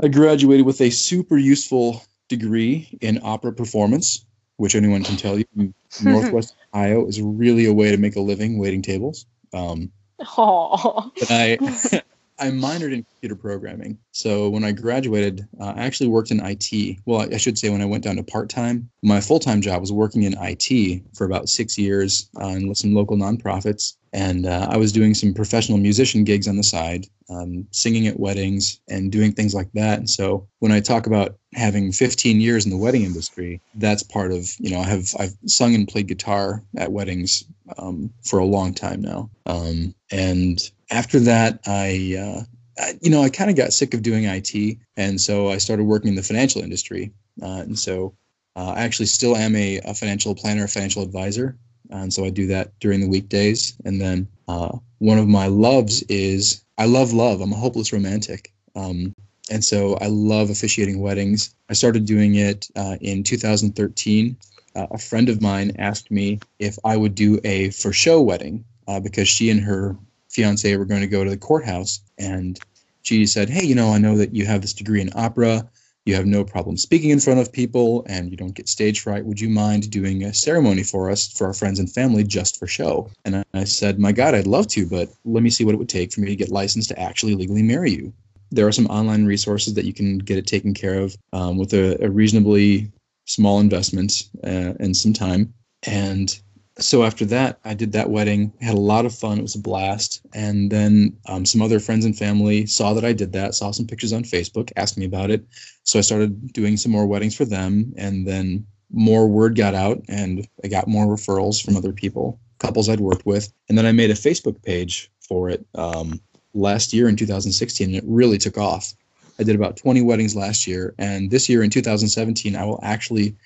I 0.00 0.06
graduated 0.06 0.64
with 0.64 0.80
a 0.80 0.90
super 0.90 1.38
useful 1.38 2.04
degree 2.28 2.96
in 3.00 3.18
opera 3.24 3.52
performance, 3.52 4.26
which 4.58 4.76
anyone 4.76 5.02
can 5.02 5.16
tell 5.16 5.40
you 5.40 5.44
Northwest 6.04 6.54
Ohio 6.72 7.08
is 7.08 7.20
really 7.20 7.66
a 7.66 7.72
way 7.72 7.90
to 7.90 7.96
make 7.96 8.14
a 8.14 8.20
living 8.20 8.58
waiting 8.58 8.80
tables. 8.80 9.26
Um, 9.52 9.90
Aw. 10.36 11.10
but 11.18 11.30
I 11.30 12.02
I 12.40 12.50
minored 12.50 12.94
in 12.94 13.04
computer 13.04 13.36
programming. 13.36 13.98
So 14.12 14.48
when 14.48 14.64
I 14.64 14.72
graduated, 14.72 15.46
uh, 15.60 15.74
I 15.76 15.82
actually 15.82 16.08
worked 16.08 16.30
in 16.30 16.40
IT. 16.44 16.98
Well, 17.04 17.28
I 17.32 17.36
should 17.36 17.58
say 17.58 17.68
when 17.68 17.82
I 17.82 17.84
went 17.84 18.02
down 18.02 18.16
to 18.16 18.22
part 18.22 18.48
time, 18.48 18.88
my 19.02 19.20
full 19.20 19.38
time 19.38 19.60
job 19.60 19.82
was 19.82 19.92
working 19.92 20.22
in 20.22 20.34
IT 20.40 21.02
for 21.14 21.26
about 21.26 21.50
six 21.50 21.76
years 21.76 22.30
uh, 22.40 22.58
some 22.72 22.94
local 22.94 23.16
nonprofits, 23.16 23.96
and 24.12 24.46
uh, 24.46 24.68
I 24.70 24.78
was 24.78 24.90
doing 24.90 25.12
some 25.12 25.34
professional 25.34 25.78
musician 25.78 26.24
gigs 26.24 26.48
on 26.48 26.56
the 26.56 26.62
side, 26.62 27.06
um, 27.28 27.66
singing 27.72 28.06
at 28.06 28.18
weddings 28.18 28.80
and 28.88 29.12
doing 29.12 29.32
things 29.32 29.54
like 29.54 29.70
that. 29.72 29.98
And 29.98 30.08
so 30.08 30.48
when 30.60 30.72
I 30.72 30.80
talk 30.80 31.06
about 31.06 31.38
having 31.54 31.92
15 31.92 32.40
years 32.40 32.64
in 32.64 32.70
the 32.70 32.76
wedding 32.76 33.02
industry, 33.02 33.60
that's 33.74 34.02
part 34.02 34.32
of 34.32 34.50
you 34.58 34.70
know 34.70 34.80
I 34.80 34.84
have 34.84 35.14
I've 35.18 35.36
sung 35.44 35.74
and 35.74 35.86
played 35.86 36.08
guitar 36.08 36.64
at 36.78 36.90
weddings 36.90 37.44
um, 37.76 38.10
for 38.24 38.38
a 38.38 38.46
long 38.46 38.72
time 38.72 39.02
now, 39.02 39.30
um, 39.44 39.94
and 40.10 40.58
after 40.90 41.20
that 41.20 41.60
I. 41.66 42.16
Uh, 42.18 42.44
I, 42.78 42.98
you 43.02 43.10
know, 43.10 43.22
I 43.22 43.28
kind 43.28 43.50
of 43.50 43.56
got 43.56 43.74
sick 43.74 43.92
of 43.92 44.00
doing 44.00 44.24
IT, 44.24 44.78
and 44.96 45.20
so 45.20 45.50
I 45.50 45.58
started 45.58 45.84
working 45.84 46.08
in 46.08 46.14
the 46.14 46.22
financial 46.22 46.62
industry. 46.62 47.12
Uh, 47.42 47.60
and 47.66 47.78
so 47.78 48.14
uh, 48.56 48.74
I 48.76 48.80
actually 48.82 49.06
still 49.06 49.36
am 49.36 49.54
a, 49.54 49.80
a 49.84 49.94
financial 49.94 50.34
planner, 50.34 50.64
a 50.64 50.68
financial 50.68 51.02
advisor. 51.02 51.56
and 51.90 52.12
so 52.12 52.24
I 52.24 52.30
do 52.30 52.46
that 52.46 52.72
during 52.80 53.00
the 53.00 53.08
weekdays. 53.08 53.74
And 53.84 54.00
then 54.00 54.28
uh, 54.48 54.78
one 54.98 55.18
of 55.18 55.28
my 55.28 55.46
loves 55.46 56.02
is 56.04 56.64
I 56.78 56.86
love 56.86 57.12
love. 57.12 57.40
I'm 57.40 57.52
a 57.52 57.56
hopeless 57.56 57.92
romantic. 57.92 58.52
Um, 58.74 59.14
and 59.50 59.64
so 59.64 59.96
I 60.00 60.06
love 60.06 60.50
officiating 60.50 61.00
weddings. 61.00 61.54
I 61.68 61.74
started 61.74 62.04
doing 62.04 62.36
it 62.36 62.68
uh, 62.76 62.96
in 63.00 63.24
2013. 63.24 64.36
Uh, 64.76 64.86
a 64.92 64.98
friend 64.98 65.28
of 65.28 65.42
mine 65.42 65.72
asked 65.78 66.10
me 66.10 66.38
if 66.58 66.78
I 66.84 66.96
would 66.96 67.14
do 67.14 67.40
a 67.44 67.70
for 67.70 67.92
show 67.92 68.20
wedding 68.20 68.64
uh, 68.86 69.00
because 69.00 69.28
she 69.28 69.50
and 69.50 69.60
her 69.60 69.96
fiance 70.30 70.76
were 70.76 70.84
going 70.84 71.00
to 71.00 71.06
go 71.06 71.24
to 71.24 71.30
the 71.30 71.36
courthouse. 71.36 72.00
And 72.18 72.58
she 73.02 73.26
said, 73.26 73.50
Hey, 73.50 73.64
you 73.64 73.74
know, 73.74 73.92
I 73.92 73.98
know 73.98 74.16
that 74.16 74.34
you 74.34 74.46
have 74.46 74.62
this 74.62 74.72
degree 74.72 75.00
in 75.00 75.10
opera. 75.14 75.68
You 76.06 76.14
have 76.14 76.26
no 76.26 76.44
problem 76.44 76.76
speaking 76.78 77.10
in 77.10 77.20
front 77.20 77.40
of 77.40 77.52
people 77.52 78.06
and 78.08 78.30
you 78.30 78.36
don't 78.36 78.54
get 78.54 78.68
stage 78.68 79.00
fright. 79.00 79.24
Would 79.26 79.38
you 79.38 79.50
mind 79.50 79.90
doing 79.90 80.24
a 80.24 80.32
ceremony 80.32 80.82
for 80.82 81.10
us, 81.10 81.30
for 81.30 81.46
our 81.46 81.52
friends 81.52 81.78
and 81.78 81.92
family, 81.92 82.24
just 82.24 82.58
for 82.58 82.66
show? 82.66 83.10
And 83.26 83.44
I 83.52 83.64
said, 83.64 83.98
My 83.98 84.12
God, 84.12 84.34
I'd 84.34 84.46
love 84.46 84.66
to, 84.68 84.86
but 84.86 85.10
let 85.24 85.42
me 85.42 85.50
see 85.50 85.64
what 85.64 85.74
it 85.74 85.78
would 85.78 85.90
take 85.90 86.12
for 86.12 86.20
me 86.20 86.28
to 86.28 86.36
get 86.36 86.48
licensed 86.48 86.88
to 86.88 86.98
actually 86.98 87.34
legally 87.34 87.62
marry 87.62 87.90
you 87.90 88.12
there 88.50 88.66
are 88.66 88.72
some 88.72 88.86
online 88.86 89.24
resources 89.24 89.74
that 89.74 89.84
you 89.84 89.92
can 89.92 90.18
get 90.18 90.38
it 90.38 90.46
taken 90.46 90.74
care 90.74 90.98
of 90.98 91.16
um, 91.32 91.56
with 91.56 91.72
a, 91.72 92.02
a, 92.04 92.10
reasonably 92.10 92.90
small 93.26 93.60
investment 93.60 94.28
uh, 94.44 94.74
and 94.80 94.96
some 94.96 95.12
time. 95.12 95.54
And 95.84 96.38
so 96.80 97.04
after 97.04 97.24
that, 97.26 97.60
I 97.64 97.74
did 97.74 97.92
that 97.92 98.10
wedding, 98.10 98.52
had 98.60 98.74
a 98.74 98.80
lot 98.80 99.06
of 99.06 99.14
fun. 99.14 99.38
It 99.38 99.42
was 99.42 99.54
a 99.54 99.60
blast. 99.60 100.20
And 100.32 100.70
then 100.70 101.16
um, 101.26 101.44
some 101.44 101.62
other 101.62 101.80
friends 101.80 102.04
and 102.04 102.16
family 102.16 102.66
saw 102.66 102.94
that 102.94 103.04
I 103.04 103.12
did 103.12 103.32
that, 103.32 103.54
saw 103.54 103.70
some 103.70 103.86
pictures 103.86 104.12
on 104.12 104.24
Facebook, 104.24 104.72
asked 104.76 104.98
me 104.98 105.06
about 105.06 105.30
it. 105.30 105.44
So 105.84 105.98
I 105.98 106.02
started 106.02 106.52
doing 106.52 106.76
some 106.76 106.92
more 106.92 107.06
weddings 107.06 107.36
for 107.36 107.44
them. 107.44 107.92
And 107.96 108.26
then 108.26 108.66
more 108.92 109.28
word 109.28 109.56
got 109.56 109.74
out, 109.74 110.02
and 110.08 110.46
I 110.64 110.68
got 110.68 110.88
more 110.88 111.06
referrals 111.06 111.62
from 111.62 111.76
other 111.76 111.92
people, 111.92 112.40
couples 112.58 112.88
I'd 112.88 113.00
worked 113.00 113.26
with. 113.26 113.52
And 113.68 113.78
then 113.78 113.86
I 113.86 113.92
made 113.92 114.10
a 114.10 114.14
Facebook 114.14 114.62
page 114.62 115.10
for 115.20 115.48
it 115.48 115.64
um, 115.74 116.20
last 116.54 116.92
year 116.92 117.08
in 117.08 117.16
2016, 117.16 117.88
and 117.88 117.96
it 117.96 118.04
really 118.06 118.38
took 118.38 118.58
off. 118.58 118.94
I 119.38 119.42
did 119.42 119.54
about 119.54 119.76
20 119.76 120.02
weddings 120.02 120.36
last 120.36 120.66
year, 120.66 120.94
and 120.98 121.30
this 121.30 121.48
year 121.48 121.62
in 121.62 121.70
2017, 121.70 122.56
I 122.56 122.64
will 122.64 122.80
actually 122.82 123.36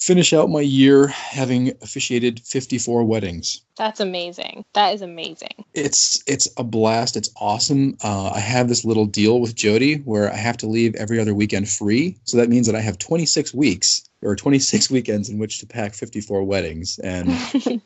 finish 0.00 0.32
out 0.32 0.48
my 0.48 0.60
year 0.60 1.06
having 1.08 1.70
officiated 1.82 2.40
54 2.40 3.04
weddings. 3.04 3.62
That's 3.76 4.00
amazing. 4.00 4.64
That 4.72 4.94
is 4.94 5.02
amazing. 5.02 5.64
It's 5.74 6.22
it's 6.26 6.48
a 6.56 6.64
blast. 6.64 7.16
It's 7.16 7.30
awesome. 7.36 7.96
Uh, 8.02 8.30
I 8.34 8.40
have 8.40 8.68
this 8.68 8.84
little 8.84 9.06
deal 9.06 9.40
with 9.40 9.54
Jody 9.54 9.96
where 9.96 10.32
I 10.32 10.36
have 10.36 10.56
to 10.58 10.66
leave 10.66 10.94
every 10.96 11.20
other 11.20 11.34
weekend 11.34 11.68
free, 11.68 12.16
so 12.24 12.36
that 12.36 12.48
means 12.48 12.66
that 12.66 12.76
I 12.76 12.80
have 12.80 12.98
26 12.98 13.54
weeks 13.54 14.08
or 14.22 14.34
26 14.34 14.90
weekends 14.90 15.28
in 15.28 15.38
which 15.38 15.58
to 15.60 15.66
pack 15.66 15.94
54 15.94 16.44
weddings, 16.44 16.98
and 16.98 17.30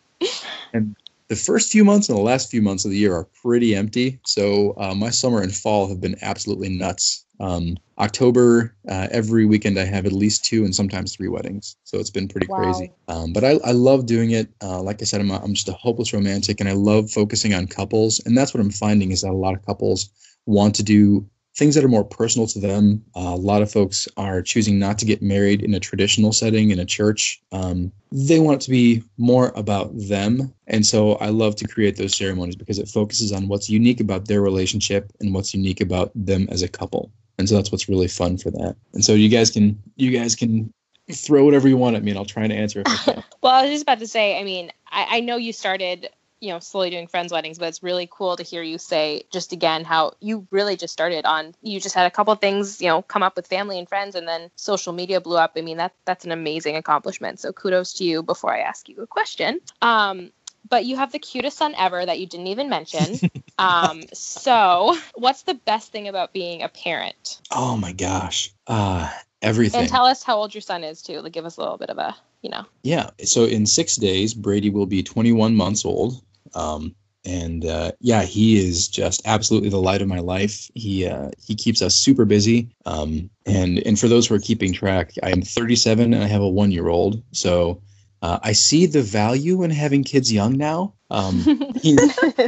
and 0.73 0.97
the 1.29 1.37
first 1.37 1.73
few 1.73 1.85
months 1.85 2.09
and 2.09 2.19
the 2.19 2.23
last 2.23 2.51
few 2.51 2.63
months 2.63 2.85
of 2.85 2.91
the 2.91 2.99
year 2.99 3.15
are 3.15 3.27
pretty 3.43 3.75
empty. 3.75 4.19
So 4.25 4.75
uh, 4.77 4.95
my 4.95 5.11
summer 5.11 5.41
and 5.41 5.55
fall 5.55 5.89
have 5.89 6.01
been 6.01 6.17
absolutely 6.23 6.69
nuts. 6.69 7.25
Um, 7.41 7.77
October, 7.99 8.75
uh, 8.89 9.09
every 9.11 9.47
weekend 9.47 9.79
I 9.79 9.85
have 9.85 10.07
at 10.07 10.13
least 10.13 10.45
two 10.45 10.65
and 10.65 10.75
sometimes 10.75 11.15
three 11.15 11.29
weddings. 11.29 11.77
So 11.85 11.99
it's 11.99 12.11
been 12.11 12.29
pretty 12.29 12.49
wow. 12.49 12.59
crazy. 12.59 12.93
Um, 13.09 13.33
but 13.33 13.45
I, 13.45 13.59
I 13.65 13.73
love 13.73 14.07
doing 14.07 14.33
it. 14.33 14.49
Uh, 14.63 14.83
like 14.83 15.01
I 15.01 15.05
said, 15.05 15.21
I'm, 15.21 15.31
a, 15.31 15.39
I'm 15.39 15.55
just 15.55 15.69
a 15.69 15.73
hopeless 15.73 16.13
romantic 16.13 16.61
and 16.61 16.69
I 16.69 16.73
love 16.73 17.11
focusing 17.11 17.55
on 17.55 17.67
couples. 17.67 18.21
And 18.27 18.37
that's 18.37 18.53
what 18.53 18.61
I'm 18.61 18.71
finding 18.71 19.13
is 19.13 19.23
that 19.23 19.31
a 19.31 19.33
lot 19.33 19.55
of 19.55 19.65
couples 19.65 20.11
want 20.47 20.75
to 20.77 20.83
do 20.83 21.27
things 21.57 21.77
that 21.77 21.85
are 21.85 21.89
more 21.89 22.05
personal 22.05 22.49
to 22.49 22.59
them. 22.59 23.05
Uh, 23.15 23.21
a 23.21 23.37
lot 23.37 23.63
of 23.63 23.71
folks 23.71 24.09
are 24.17 24.43
choosing 24.43 24.79
not 24.79 24.99
to 24.99 25.05
get 25.05 25.23
married 25.23 25.63
in 25.63 25.73
a 25.75 25.81
traditional 25.81 26.33
setting 26.33 26.73
in 26.73 26.81
a 26.81 26.85
church. 26.85 27.41
Um, 27.53 27.93
they 28.11 28.41
want 28.41 28.61
it 28.61 28.65
to 28.65 28.71
be 28.71 29.05
more 29.19 29.53
about 29.55 29.93
them. 29.97 30.53
And 30.67 30.85
so 30.85 31.13
I 31.17 31.29
love 31.29 31.55
to 31.57 31.69
create 31.69 31.97
those 31.97 32.17
ceremonies 32.17 32.57
because 32.57 32.81
it 32.81 32.89
focuses 32.89 33.31
on 33.31 33.47
what's 33.47 33.71
unique 33.71 34.01
about 34.01 34.27
their 34.27 34.41
relationship 34.41 35.13
and 35.21 35.33
what's 35.33 35.55
unique 35.55 35.81
about 35.81 36.11
them 36.15 36.49
as 36.51 36.63
a 36.63 36.69
couple. 36.69 37.13
And 37.39 37.49
so 37.49 37.57
that's 37.57 37.73
what's 37.73 37.89
really 37.89 38.09
fun 38.09 38.39
for 38.39 38.51
that. 38.51 38.77
And 38.93 39.05
so 39.05 39.13
you 39.13 39.29
guys 39.29 39.51
can 39.51 39.81
you 39.97 40.17
guys 40.17 40.35
can 40.35 40.73
throw 41.13 41.45
whatever 41.45 41.69
you 41.69 41.77
want 41.77 41.97
at 41.97 42.03
me 42.03 42.11
and 42.11 42.19
I'll 42.19 42.25
try 42.25 42.45
and 42.45 42.53
answer 42.53 42.83
it. 42.85 42.89
well, 43.43 43.55
I 43.55 43.63
was 43.63 43.71
just 43.71 43.83
about 43.83 43.99
to 43.99 44.07
say, 44.07 44.39
I 44.39 44.45
mean, 44.45 44.73
I, 44.91 45.19
I 45.19 45.21
know 45.21 45.37
you 45.37 45.53
started 45.53 46.09
you 46.45 46.51
know 46.51 46.59
slowly 46.59 46.91
doing 46.91 47.07
friends 47.07 47.33
weddings 47.33 47.59
but 47.59 47.69
it's 47.69 47.83
really 47.83 48.09
cool 48.11 48.37
to 48.37 48.43
hear 48.43 48.63
you 48.63 48.77
say 48.77 49.23
just 49.33 49.53
again 49.53 49.83
how 49.83 50.13
you 50.21 50.47
really 50.51 50.77
just 50.77 50.93
started 50.93 51.25
on 51.25 51.55
you 51.63 51.81
just 51.81 51.95
had 51.95 52.07
a 52.07 52.11
couple 52.11 52.35
things 52.35 52.83
you 52.83 52.89
know 52.89 53.01
come 53.01 53.23
up 53.23 53.35
with 53.35 53.47
family 53.47 53.79
and 53.79 53.89
friends 53.89 54.15
and 54.15 54.29
then 54.29 54.51
social 54.55 54.93
media 54.93 55.21
blew 55.21 55.39
up 55.39 55.53
i 55.57 55.63
mean 55.63 55.79
that 55.79 55.93
that's 56.05 56.27
an 56.27 56.33
amazing 56.33 56.77
accomplishment 56.77 57.41
so 57.41 57.51
kudos 57.53 57.95
to 57.95 58.05
you 58.05 58.23
before 58.23 58.53
i 58.53 58.61
ask 58.61 58.89
you 58.89 59.01
a 59.01 59.07
question 59.07 59.59
um, 59.81 60.31
but 60.69 60.85
you 60.85 60.97
have 60.97 61.13
the 61.13 61.19
cutest 61.19 61.59
son 61.59 61.75
ever 61.77 62.05
that 62.05 62.19
you 62.19 62.27
didn't 62.27 62.49
even 62.49 62.69
mention. 62.69 63.21
um, 63.59 64.03
so, 64.13 64.97
what's 65.15 65.43
the 65.43 65.55
best 65.55 65.93
thing 65.93 66.09
about 66.09 66.33
being 66.33 66.63
a 66.63 66.69
parent? 66.69 67.41
Oh 67.51 67.77
my 67.77 67.93
gosh, 67.93 68.53
uh, 68.67 69.11
everything. 69.43 69.83
And 69.83 69.89
tell 69.89 70.05
us 70.05 70.23
how 70.23 70.37
old 70.37 70.55
your 70.55 70.63
son 70.63 70.85
is 70.85 71.03
too. 71.03 71.21
Like, 71.21 71.33
give 71.33 71.45
us 71.45 71.57
a 71.57 71.61
little 71.61 71.79
bit 71.79 71.91
of 71.91 71.99
a, 71.99 72.17
you 72.43 72.51
know. 72.51 72.65
Yeah. 72.83 73.11
So 73.25 73.45
in 73.45 73.67
six 73.67 73.97
days, 73.97 74.35
Brady 74.35 74.71
will 74.71 74.87
be 74.87 75.03
21 75.03 75.55
months 75.55 75.85
old. 75.85 76.23
Um, 76.55 76.95
and 77.27 77.65
uh, 77.65 77.93
yeah, 78.01 78.23
he 78.23 78.59
is 78.59 78.87
just 78.89 79.23
absolutely 79.25 79.71
the 79.71 79.81
light 79.81 80.03
of 80.03 80.09
my 80.09 80.19
life. 80.19 80.71
He 80.75 81.07
uh, 81.07 81.31
he 81.43 81.55
keeps 81.55 81.81
us 81.81 81.95
super 81.95 82.25
busy. 82.25 82.69
Um, 82.85 83.31
and 83.47 83.79
and 83.87 83.99
for 83.99 84.09
those 84.09 84.27
who 84.27 84.35
are 84.35 84.41
keeping 84.41 84.73
track, 84.73 85.13
I 85.23 85.31
am 85.31 85.41
37 85.41 86.13
and 86.13 86.23
I 86.23 86.27
have 86.27 86.43
a 86.43 86.49
one 86.49 86.71
year 86.71 86.89
old. 86.89 87.23
So 87.33 87.81
uh, 88.25 88.39
I 88.43 88.53
see 88.53 88.87
the 88.87 89.03
value 89.03 89.65
in 89.65 89.71
having 89.71 90.03
kids 90.03 90.33
young 90.33 90.57
now. 90.57 90.95
Um, 91.11 91.35
he, 91.83 91.99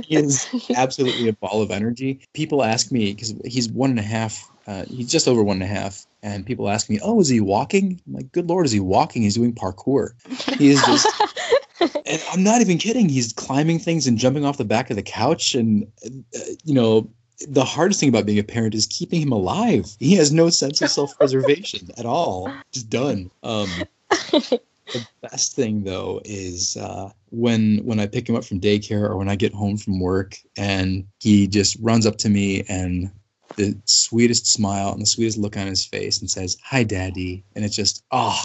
he 0.05 0.17
is 0.17 0.49
absolutely 0.75 1.29
a 1.29 1.35
ball 1.35 1.61
of 1.61 1.71
energy. 1.71 2.21
People 2.33 2.65
ask 2.65 2.91
me 2.91 3.13
because 3.13 3.35
he's 3.45 3.69
one 3.69 3.91
and 3.91 3.99
a 3.99 4.03
half. 4.03 4.51
Uh, 4.67 4.87
he's 4.89 5.11
just 5.11 5.29
over 5.29 5.43
one 5.43 5.57
and 5.57 5.63
a 5.63 5.67
half, 5.67 6.07
and 6.23 6.47
people 6.47 6.71
ask 6.71 6.89
me, 6.89 6.99
"Oh, 7.03 7.21
is 7.21 7.29
he 7.29 7.41
walking?" 7.41 8.01
I'm 8.07 8.15
like, 8.15 8.33
"Good 8.33 8.49
lord, 8.49 8.65
is 8.65 8.73
he 8.73 8.81
walking? 8.81 9.21
He's 9.21 9.35
doing 9.35 9.55
parkour. 9.55 10.13
He 10.57 10.71
is 10.71 10.83
just 10.83 11.07
and 12.07 12.23
I'm 12.33 12.43
not 12.43 12.63
even 12.63 12.79
kidding. 12.79 13.11
He's 13.11 13.35
climbing 13.35 13.79
things 13.79 14.07
and 14.07 14.17
jumping 14.17 14.47
off 14.47 14.57
the 14.57 14.65
back 14.65 14.89
of 14.89 14.97
the 14.97 15.03
couch. 15.03 15.55
And, 15.55 15.87
uh, 16.07 16.41
you 16.65 16.73
know, 16.73 17.11
the 17.47 17.67
hardest 17.67 18.01
thing 18.01 18.09
about 18.09 18.25
being 18.25 18.39
a 18.39 18.43
parent 18.43 18.75
is 18.75 18.87
keeping 18.87 19.21
him 19.21 19.31
alive. 19.31 19.95
He 20.01 20.15
has 20.15 20.33
no 20.33 20.49
sense 20.49 20.81
of 20.81 20.89
self 20.89 21.17
preservation 21.19 21.91
at 21.99 22.07
all. 22.07 22.51
Just 22.73 22.89
done. 22.89 23.31
Um, 23.43 23.69
the 24.93 25.07
best 25.23 25.57
thing 25.57 25.83
though 25.83 26.21
is 26.25 26.77
uh, 26.77 27.11
when 27.31 27.79
when 27.79 28.01
I 28.01 28.07
pick 28.07 28.29
him 28.29 28.37
up 28.37 28.45
from 28.45 28.61
daycare 28.61 29.09
or 29.09 29.17
when 29.17 29.29
I 29.29 29.37
get 29.37 29.53
home 29.53 29.77
from 29.77 30.01
work 30.01 30.37
and 30.57 31.07
he 31.19 31.47
just 31.47 31.77
runs 31.81 32.07
up 32.07 32.17
to 32.19 32.29
me 32.29 32.65
and 32.69 33.11
the 33.57 33.77
sweetest 33.85 34.47
smile 34.47 34.93
and 34.93 35.01
the 35.01 35.07
sweetest 35.07 35.39
look 35.39 35.57
on 35.57 35.67
his 35.67 35.85
face 35.85 36.21
and 36.21 36.31
says, 36.31 36.57
"Hi, 36.65 36.83
Daddy," 36.83 37.45
and 37.55 37.65
it's 37.65 37.77
just 37.77 38.05
oh, 38.11 38.45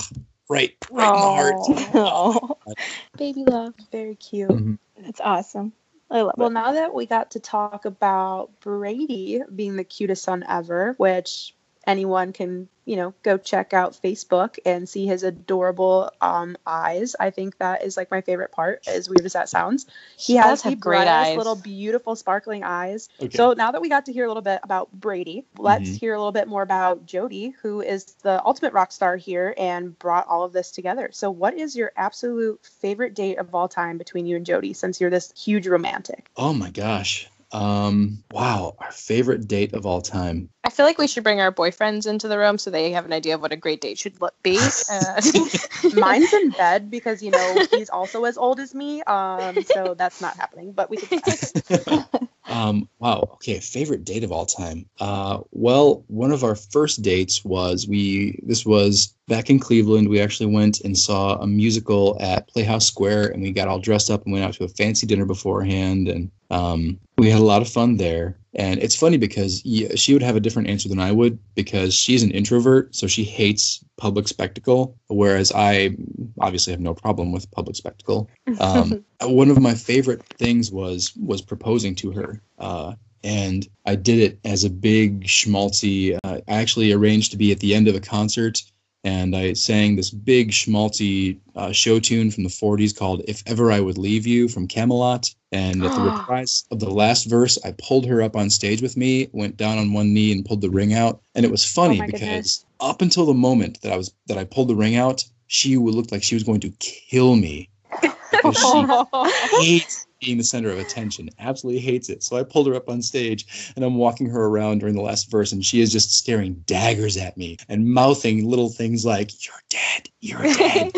right, 0.50 0.76
right 0.92 1.54
oh. 1.56 1.66
in 1.68 1.76
the 1.76 1.82
heart. 1.92 2.58
Baby 3.18 3.44
love. 3.46 3.74
Very 3.92 4.16
cute. 4.16 4.50
Mm-hmm. 4.50 4.76
That's 5.04 5.22
awesome. 5.22 5.74
I 6.10 6.22
love 6.22 6.36
well, 6.38 6.50
it. 6.50 6.54
now 6.54 6.74
that 6.74 6.94
we 6.94 7.06
got 7.06 7.32
to 7.32 7.40
talk 7.40 7.86
about 7.86 8.60
Brady 8.60 9.42
being 9.56 9.76
the 9.76 9.84
cutest 9.84 10.24
son 10.24 10.44
ever, 10.48 10.94
which 10.98 11.56
anyone 11.88 12.34
can 12.34 12.68
you 12.86 12.96
know 12.96 13.14
go 13.24 13.38
check 13.38 13.74
out 13.74 13.94
facebook 13.94 14.58
and 14.66 14.88
see 14.90 15.06
his 15.06 15.24
adorable 15.24 16.12
um, 16.22 16.58
eyes 16.66 17.16
i 17.20 17.30
think 17.30 17.58
that 17.58 17.84
is 17.84 17.96
like 17.96 18.10
my 18.10 18.22
favorite 18.22 18.52
part 18.52 18.88
as 18.88 19.10
weird 19.10 19.26
as 19.26 19.34
that 19.34 19.50
sounds 19.50 19.86
he, 20.18 20.36
has 20.36 20.64
the 20.64 20.76
great 20.76 21.08
eyes. 21.08 21.38
little 21.38 21.56
beautiful 21.56 22.16
sparkling 22.16 22.64
eyes 22.64 23.10
okay. 23.22 23.36
so 23.36 23.54
now 23.54 23.72
that 23.72 23.82
we 23.82 23.90
got 23.90 24.06
to 24.06 24.14
hear 24.14 24.26
a 24.26 24.28
little 24.28 24.42
bit 24.42 24.60
about 24.64 24.92
brady 24.92 25.46
let's 25.58 25.84
mm-hmm. 25.84 25.96
hear 25.96 26.14
a 26.14 26.18
little 26.18 26.32
bit 26.32 26.48
more 26.48 26.62
about 26.62 27.06
jody 27.06 27.54
who 27.62 27.82
is 27.82 28.06
the 28.24 28.44
ultimate 28.46 28.74
rock 28.74 28.92
star 28.92 29.16
here 29.16 29.54
and 29.58 29.98
brought 30.00 30.28
all 30.28 30.44
of 30.44 30.54
this 30.54 30.72
together 30.72 31.10
so 31.12 31.30
what 31.30 31.54
is 31.54 31.76
your 31.76 31.92
absolute 31.96 32.60
favorite 32.66 33.14
date 33.14 33.38
of 33.38 33.54
all 33.54 33.68
time 33.68 33.98
between 33.98 34.26
you 34.26 34.36
and 34.36 34.46
jody 34.46 34.74
since 34.74 35.00
you're 35.00 35.10
this 35.10 35.32
huge 35.38 35.68
romantic 35.68 36.30
oh 36.36 36.54
my 36.54 36.70
gosh 36.70 37.30
um, 37.52 38.24
wow, 38.32 38.76
our 38.80 38.92
favorite 38.92 39.48
date 39.48 39.74
of 39.74 39.86
all 39.86 40.02
time. 40.02 40.50
I 40.64 40.70
feel 40.70 40.86
like 40.86 40.98
we 40.98 41.08
should 41.08 41.24
bring 41.24 41.42
our 41.42 41.52
boyfriends 41.52 42.08
into 42.08 42.28
the 42.28 42.38
room 42.38 42.58
so 42.58 42.70
they 42.70 42.92
have 42.92 43.06
an 43.06 43.14
idea 43.14 43.36
of 43.36 43.42
what 43.42 43.52
a 43.52 43.58
great 43.58 43.82
date 43.82 43.98
should 43.98 44.22
look 44.22 44.34
be. 44.44 44.60
Uh, 44.90 45.22
Mine's 45.96 46.34
in 46.34 46.52
bed 46.52 46.92
because 46.92 47.22
you 47.24 47.32
know 47.32 47.66
he's 47.72 47.90
also 47.90 48.24
as 48.26 48.38
old 48.38 48.60
as 48.60 48.74
me, 48.74 49.02
um, 49.04 49.62
so 49.64 49.96
that's 49.96 50.22
not 50.22 50.38
happening. 50.38 50.72
But 50.72 50.90
we 50.90 50.98
could. 50.98 51.22
um, 52.52 52.90
wow. 53.00 53.30
Okay, 53.34 53.60
favorite 53.60 54.04
date 54.04 54.24
of 54.24 54.32
all 54.32 54.46
time. 54.46 54.86
Uh, 55.00 55.40
well, 55.52 56.04
one 56.08 56.32
of 56.32 56.44
our 56.44 56.56
first 56.56 57.02
dates 57.02 57.46
was 57.46 57.88
we. 57.88 58.40
This 58.44 58.66
was 58.66 59.16
back 59.28 59.50
in 59.50 59.58
Cleveland. 59.58 60.10
We 60.10 60.20
actually 60.20 60.54
went 60.54 60.82
and 60.82 60.98
saw 60.98 61.38
a 61.38 61.48
musical 61.48 62.18
at 62.20 62.50
Playhouse 62.50 62.86
Square, 62.86 63.30
and 63.30 63.42
we 63.42 63.52
got 63.52 63.70
all 63.70 63.80
dressed 63.80 64.12
up 64.12 64.26
and 64.26 64.34
went 64.34 64.44
out 64.44 64.54
to 64.56 64.66
a 64.66 64.68
fancy 64.68 65.08
dinner 65.08 65.26
beforehand, 65.26 66.10
and 66.10 66.30
um, 66.50 67.00
we 67.18 67.30
had 67.30 67.40
a 67.40 67.46
lot 67.46 67.62
of 67.62 67.70
fun 67.70 67.96
there. 67.96 68.38
And 68.54 68.84
it's 68.84 68.98
funny 68.98 69.18
because 69.18 69.62
she 69.96 70.14
would 70.14 70.22
have 70.22 70.36
a 70.36 70.42
different 70.42 70.68
answer 70.68 70.90
than 70.90 71.00
I 71.00 71.14
would 71.14 71.40
because 71.56 71.94
she's 71.94 72.22
an 72.22 72.32
introvert, 72.32 72.94
so 72.94 73.08
she 73.08 73.24
hates 73.24 73.82
public 74.02 74.28
spectacle, 74.28 74.98
whereas 75.10 75.52
I 75.54 75.96
obviously 76.40 76.74
have 76.74 76.80
no 76.80 76.96
problem 76.96 77.32
with 77.32 77.50
public 77.52 77.76
spectacle. 77.76 78.28
Um, 78.60 79.06
one 79.22 79.52
of 79.52 79.62
my 79.62 79.76
favorite 79.76 80.24
things 80.40 80.72
was 80.72 81.16
was 81.16 81.44
proposing 81.44 81.94
to 81.98 82.12
her. 82.12 82.42
Uh, 82.58 82.96
and 83.24 83.68
I 83.86 83.94
did 83.94 84.18
it 84.18 84.40
as 84.44 84.64
a 84.64 84.72
big 84.72 85.26
schmaltzy. 85.26 86.18
Uh, 86.24 86.40
I 86.48 86.52
actually 86.52 86.92
arranged 86.92 87.30
to 87.32 87.38
be 87.38 87.52
at 87.52 87.60
the 87.60 87.76
end 87.76 87.88
of 87.88 87.94
a 87.94 88.00
concert, 88.00 88.64
and 89.04 89.36
I 89.36 89.54
sang 89.54 89.96
this 89.96 90.10
big 90.10 90.50
schmaltzy 90.50 91.38
uh, 91.56 91.72
show 91.72 92.00
tune 92.00 92.32
from 92.32 92.44
the 92.44 92.50
40s 92.50 92.98
called 92.98 93.22
"If 93.28 93.44
Ever 93.46 93.72
I 93.72 93.82
Would 93.82 94.00
Leave 94.00 94.26
You" 94.26 94.48
from 94.48 94.68
Camelot. 94.68 95.30
And 95.52 95.84
at 95.84 95.94
the 95.94 96.02
reprise 96.18 96.66
of 96.72 96.80
the 96.80 96.90
last 96.90 97.26
verse, 97.26 97.58
I 97.66 97.74
pulled 97.78 98.06
her 98.06 98.22
up 98.22 98.36
on 98.36 98.50
stage 98.50 98.82
with 98.82 98.96
me, 98.96 99.30
went 99.34 99.58
down 99.58 99.78
on 99.78 99.94
one 99.94 100.14
knee, 100.14 100.32
and 100.32 100.46
pulled 100.46 100.62
the 100.62 100.70
ring 100.70 100.94
out. 100.94 101.22
And 101.36 101.46
it 101.46 101.52
was 101.52 101.66
oh 101.66 101.82
funny 101.82 102.00
my 102.00 102.06
because 102.06 102.20
goodness. 102.20 102.66
up 102.80 103.02
until 103.02 103.26
the 103.26 103.34
moment 103.34 103.82
that 103.82 103.92
I 103.92 103.98
was 103.98 104.14
that 104.28 104.38
I 104.38 104.44
pulled 104.44 104.70
the 104.70 104.76
ring 104.76 104.96
out, 104.96 105.24
she 105.48 105.78
looked 105.78 106.12
like 106.12 106.24
she 106.24 106.36
was 106.36 106.44
going 106.44 106.62
to 106.62 106.72
kill 106.80 107.36
me 107.36 107.70
she 108.54 108.86
hates 109.62 110.08
being 110.20 110.38
the 110.38 110.44
center 110.44 110.70
of 110.70 110.80
attention. 110.80 111.30
Absolutely 111.40 111.82
hates 111.82 112.10
it. 112.10 112.24
So 112.24 112.38
I 112.38 112.44
pulled 112.44 112.68
her 112.68 112.76
up 112.76 112.90
on 112.90 113.02
stage 113.02 113.74
and 113.76 113.84
I'm 113.84 113.96
walking 113.96 114.30
her 114.30 114.46
around 114.46 114.80
during 114.80 114.96
the 114.96 115.02
last 115.02 115.32
verse, 115.32 115.52
and 115.52 115.66
she 115.66 115.82
is 115.82 115.92
just 115.92 116.16
staring 116.16 116.54
daggers 116.68 117.18
at 117.18 117.38
me 117.38 117.58
and 117.70 117.86
mouthing 117.86 118.48
little 118.48 118.70
things 118.70 119.06
like, 119.06 119.32
You're 119.46 119.62
dead, 119.70 120.10
you're 120.20 120.44
dead. 120.54 120.92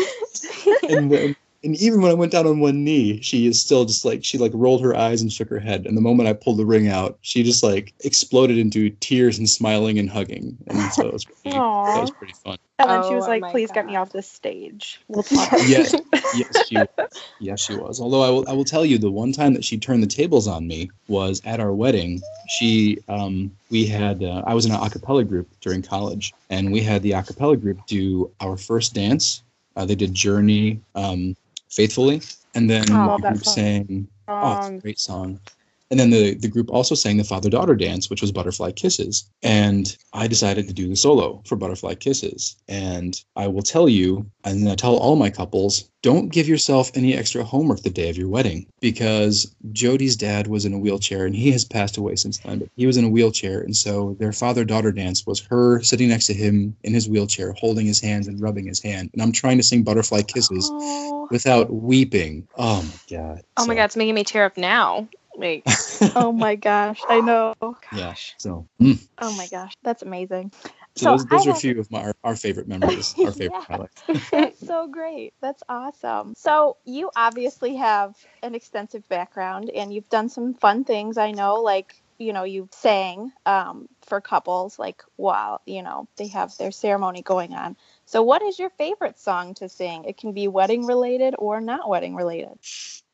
and, 0.88 1.10
when, 1.10 1.36
and 1.64 1.76
even 1.76 2.02
when 2.02 2.10
I 2.10 2.14
went 2.14 2.32
down 2.32 2.46
on 2.46 2.60
one 2.60 2.84
knee, 2.84 3.20
she 3.22 3.46
is 3.46 3.60
still 3.60 3.84
just 3.84 4.04
like 4.04 4.24
she 4.24 4.38
like 4.38 4.52
rolled 4.54 4.82
her 4.82 4.94
eyes 4.94 5.22
and 5.22 5.32
shook 5.32 5.48
her 5.48 5.58
head. 5.58 5.86
And 5.86 5.96
the 5.96 6.02
moment 6.02 6.28
I 6.28 6.34
pulled 6.34 6.58
the 6.58 6.66
ring 6.66 6.88
out, 6.88 7.18
she 7.22 7.42
just 7.42 7.62
like 7.62 7.94
exploded 8.00 8.58
into 8.58 8.90
tears 8.90 9.38
and 9.38 9.48
smiling 9.48 9.98
and 9.98 10.08
hugging. 10.10 10.56
And 10.66 10.92
so 10.92 11.06
it 11.06 11.12
was 11.12 11.24
pretty, 11.24 11.50
that 11.50 12.00
was 12.00 12.10
pretty 12.10 12.34
fun. 12.34 12.58
And 12.78 12.90
then 12.90 13.02
she 13.04 13.10
Oh 13.10 13.16
was 13.16 13.28
like, 13.28 13.40
my 13.40 13.50
"Please 13.50 13.70
get 13.70 13.86
me 13.86 13.96
off 13.96 14.12
this 14.12 14.28
stage. 14.28 15.00
We'll 15.08 15.22
talk." 15.22 15.52
yes, 15.66 15.94
yes, 16.34 16.66
she 16.66 16.76
was. 16.76 17.22
Yes, 17.38 17.60
she 17.60 17.76
was. 17.76 18.00
Although 18.00 18.22
I 18.22 18.30
will, 18.30 18.48
I 18.48 18.52
will 18.52 18.64
tell 18.64 18.84
you, 18.84 18.98
the 18.98 19.10
one 19.10 19.32
time 19.32 19.54
that 19.54 19.64
she 19.64 19.78
turned 19.78 20.02
the 20.02 20.08
tables 20.08 20.48
on 20.48 20.66
me 20.66 20.90
was 21.08 21.40
at 21.44 21.60
our 21.60 21.72
wedding. 21.72 22.20
She, 22.48 22.98
um, 23.08 23.52
we 23.70 23.86
had, 23.86 24.22
uh, 24.22 24.42
I 24.46 24.54
was 24.54 24.66
in 24.66 24.72
an 24.72 24.80
a 24.82 24.90
cappella 24.90 25.24
group 25.24 25.48
during 25.60 25.82
college, 25.82 26.34
and 26.50 26.72
we 26.72 26.80
had 26.80 27.02
the 27.02 27.12
a 27.12 27.22
cappella 27.22 27.56
group 27.56 27.78
do 27.86 28.30
our 28.40 28.56
first 28.56 28.92
dance. 28.92 29.42
Uh, 29.76 29.84
they 29.84 29.94
did 29.94 30.12
Journey, 30.12 30.80
um, 30.94 31.36
faithfully, 31.74 32.22
and 32.54 32.70
then 32.70 32.84
Oh, 32.90 32.96
I 32.96 33.04
the 33.04 33.06
love 33.06 33.22
that 33.22 33.32
group 33.34 33.44
song. 33.44 34.08
Oh, 34.28 34.52
it's 34.54 34.68
a 34.68 34.82
great 34.82 35.00
song. 35.00 35.40
And 35.90 36.00
then 36.00 36.10
the, 36.10 36.34
the 36.34 36.48
group 36.48 36.70
also 36.70 36.94
sang 36.94 37.18
the 37.18 37.24
father 37.24 37.50
daughter 37.50 37.74
dance, 37.76 38.08
which 38.08 38.22
was 38.22 38.32
Butterfly 38.32 38.72
Kisses. 38.72 39.28
And 39.42 39.96
I 40.12 40.26
decided 40.26 40.66
to 40.66 40.74
do 40.74 40.88
the 40.88 40.96
solo 40.96 41.42
for 41.46 41.56
Butterfly 41.56 41.94
Kisses. 41.96 42.56
And 42.68 43.20
I 43.36 43.48
will 43.48 43.62
tell 43.62 43.88
you, 43.88 44.28
and 44.44 44.68
I 44.68 44.74
tell 44.74 44.96
all 44.96 45.14
my 45.16 45.30
couples, 45.30 45.90
don't 46.02 46.30
give 46.32 46.48
yourself 46.48 46.90
any 46.94 47.14
extra 47.14 47.44
homework 47.44 47.82
the 47.82 47.90
day 47.90 48.10
of 48.10 48.16
your 48.16 48.28
wedding 48.28 48.66
because 48.80 49.54
Jody's 49.72 50.16
dad 50.16 50.48
was 50.48 50.64
in 50.64 50.74
a 50.74 50.78
wheelchair 50.78 51.24
and 51.26 51.34
he 51.34 51.50
has 51.52 51.64
passed 51.64 51.96
away 51.96 52.16
since 52.16 52.38
then. 52.38 52.58
But 52.60 52.68
he 52.76 52.86
was 52.86 52.96
in 52.96 53.04
a 53.04 53.08
wheelchair. 53.08 53.60
And 53.60 53.74
so 53.76 54.14
their 54.18 54.32
father 54.32 54.64
daughter 54.64 54.92
dance 54.92 55.26
was 55.26 55.40
her 55.46 55.80
sitting 55.82 56.08
next 56.08 56.26
to 56.26 56.34
him 56.34 56.76
in 56.82 56.92
his 56.92 57.08
wheelchair, 57.08 57.52
holding 57.52 57.86
his 57.86 58.00
hands 58.00 58.26
and 58.26 58.40
rubbing 58.40 58.66
his 58.66 58.82
hand. 58.82 59.10
And 59.12 59.22
I'm 59.22 59.32
trying 59.32 59.56
to 59.58 59.62
sing 59.62 59.82
Butterfly 59.82 60.22
Kisses 60.22 60.68
oh 60.72 61.28
without 61.30 61.72
weeping. 61.72 62.46
Oh 62.58 62.82
my 62.82 63.16
God. 63.16 63.42
Oh 63.56 63.66
my 63.66 63.74
So- 63.74 63.76
god, 63.76 63.84
it's 63.84 63.96
making 63.96 64.14
me 64.14 64.24
tear 64.24 64.44
up 64.44 64.56
now. 64.56 65.08
Like, 65.36 65.64
oh 66.16 66.32
my 66.32 66.56
gosh, 66.56 67.04
I 67.08 67.20
know. 67.20 67.54
yeah. 67.90 68.14
So, 68.38 68.68
mm. 68.80 69.06
Oh 69.18 69.32
my 69.32 69.46
gosh, 69.48 69.72
that's 69.82 70.02
amazing. 70.02 70.52
so, 70.96 71.06
So 71.06 71.10
those, 71.12 71.26
those 71.26 71.46
I 71.46 71.48
are 71.48 71.50
a 71.50 71.54
have- 71.54 71.62
few 71.62 71.78
of 71.80 71.90
my 71.90 72.04
our, 72.04 72.14
our 72.24 72.36
favorite 72.36 72.68
memories, 72.68 73.16
our 73.24 73.32
favorite 73.32 73.62
highlights. 73.68 74.02
That's 74.30 74.66
so 74.66 74.88
great. 74.88 75.34
That's 75.40 75.62
awesome. 75.68 76.34
So 76.36 76.76
you 76.84 77.10
obviously 77.16 77.76
have 77.76 78.16
an 78.42 78.54
extensive 78.54 79.08
background 79.08 79.70
and 79.70 79.92
you've 79.92 80.08
done 80.08 80.28
some 80.28 80.54
fun 80.54 80.84
things. 80.84 81.16
I 81.18 81.32
know, 81.32 81.62
like 81.62 81.94
you 82.18 82.32
know, 82.32 82.44
you 82.44 82.68
sang 82.72 83.32
um, 83.46 83.88
for 84.02 84.20
couples, 84.20 84.78
like 84.78 85.02
while 85.16 85.60
you 85.66 85.82
know 85.82 86.08
they 86.16 86.28
have 86.28 86.56
their 86.56 86.70
ceremony 86.70 87.22
going 87.22 87.54
on. 87.54 87.76
So, 88.06 88.22
what 88.22 88.42
is 88.42 88.58
your 88.58 88.70
favorite 88.70 89.18
song 89.18 89.54
to 89.54 89.68
sing? 89.68 90.04
It 90.04 90.16
can 90.16 90.32
be 90.32 90.48
wedding 90.48 90.86
related 90.86 91.34
or 91.38 91.60
not 91.60 91.88
wedding 91.88 92.14
related. 92.14 92.58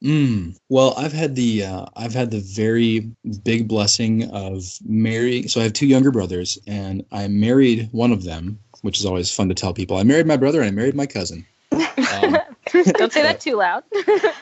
Mm. 0.03 0.57
Well, 0.69 0.95
I've 0.97 1.13
had 1.13 1.35
the 1.35 1.65
uh, 1.65 1.87
I've 1.97 2.15
had 2.15 2.31
the 2.31 2.41
very 2.41 3.11
big 3.45 3.69
blessing 3.69 4.31
of 4.31 4.65
marrying. 4.87 5.49
So 5.49 5.61
I 5.61 5.65
have 5.65 5.73
two 5.73 5.87
younger 5.87 6.11
brothers, 6.11 6.59
and 6.67 7.05
I 7.13 7.29
married 7.29 7.89
one 7.93 8.13
of 8.13 8.25
them, 8.25 8.59
which 8.83 8.99
is 8.99 9.07
always 9.07 9.33
fun 9.33 9.49
to 9.49 9.55
tell 9.55 9.75
people. 9.75 9.97
I 9.97 10.03
married 10.03 10.27
my 10.27 10.37
brother, 10.37 10.61
and 10.61 10.69
I 10.69 10.73
married 10.73 10.95
my 10.95 11.07
cousin. 11.07 11.47
Um, 11.71 12.39
don't 12.73 13.13
say 13.13 13.23
that 13.23 13.41
too 13.41 13.57
loud. 13.57 13.85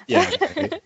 yeah. 0.07 0.31
right. 0.57 0.83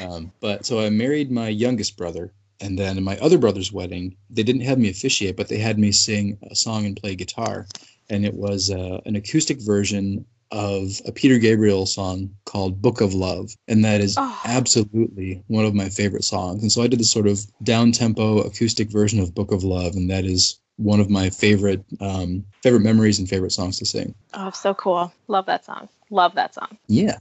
Um, 0.00 0.32
but 0.40 0.64
so 0.64 0.80
I 0.80 0.90
married 0.90 1.30
my 1.30 1.48
youngest 1.48 1.96
brother, 1.96 2.32
and 2.60 2.78
then 2.78 2.98
in 2.98 3.04
my 3.04 3.16
other 3.18 3.38
brother's 3.38 3.72
wedding, 3.72 4.16
they 4.30 4.42
didn't 4.42 4.62
have 4.62 4.78
me 4.78 4.88
officiate, 4.90 5.36
but 5.36 5.48
they 5.48 5.58
had 5.58 5.78
me 5.78 5.92
sing 5.92 6.38
a 6.50 6.54
song 6.54 6.86
and 6.86 6.96
play 6.96 7.14
guitar, 7.14 7.66
and 8.10 8.24
it 8.24 8.34
was 8.34 8.70
uh, 8.70 9.00
an 9.06 9.16
acoustic 9.16 9.60
version 9.60 10.24
of 10.50 11.00
a 11.06 11.12
Peter 11.12 11.38
Gabriel 11.38 11.84
song 11.86 12.30
called 12.44 12.80
"Book 12.80 13.00
of 13.00 13.12
Love," 13.14 13.50
and 13.66 13.84
that 13.84 14.00
is 14.00 14.14
Oh. 14.18 14.40
absolutely 14.44 15.42
one 15.48 15.64
of 15.64 15.74
my 15.74 15.88
favorite 15.88 16.24
songs. 16.24 16.62
And 16.62 16.70
so 16.70 16.82
I 16.82 16.86
did 16.86 17.00
this 17.00 17.10
sort 17.10 17.26
of 17.26 17.40
down 17.64 17.92
tempo 17.92 18.38
acoustic 18.40 18.90
version 18.90 19.18
of 19.20 19.34
"Book 19.34 19.50
of 19.52 19.64
Love," 19.64 19.96
and 19.96 20.08
that 20.10 20.24
is 20.24 20.60
one 20.76 21.00
of 21.00 21.08
my 21.10 21.30
favorite 21.30 21.84
um, 22.00 22.44
favorite 22.62 22.80
memories 22.82 23.18
and 23.18 23.28
favorite 23.28 23.52
songs 23.52 23.78
to 23.78 23.86
sing. 23.86 24.14
Oh, 24.34 24.50
so 24.50 24.74
cool. 24.74 25.12
Love 25.28 25.46
that 25.46 25.64
song. 25.64 25.88
Love 26.10 26.34
that 26.34 26.54
song. 26.54 26.78
Yeah. 26.88 27.18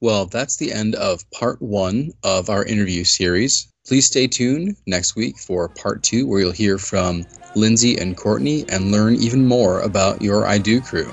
Well, 0.00 0.26
that's 0.26 0.56
the 0.56 0.72
end 0.72 0.94
of 0.94 1.28
part 1.30 1.60
one 1.62 2.12
of 2.22 2.50
our 2.50 2.64
interview 2.64 3.04
series. 3.04 3.68
Please 3.86 4.06
stay 4.06 4.26
tuned 4.26 4.74
next 4.86 5.14
week 5.14 5.38
for 5.38 5.68
part 5.68 6.02
two, 6.02 6.26
where 6.26 6.40
you'll 6.40 6.50
hear 6.50 6.76
from 6.76 7.24
Lindsay 7.54 7.96
and 7.96 8.16
Courtney 8.16 8.64
and 8.68 8.90
learn 8.90 9.14
even 9.14 9.46
more 9.46 9.80
about 9.82 10.20
your 10.20 10.44
I 10.44 10.58
Do 10.58 10.80
crew. 10.80 11.08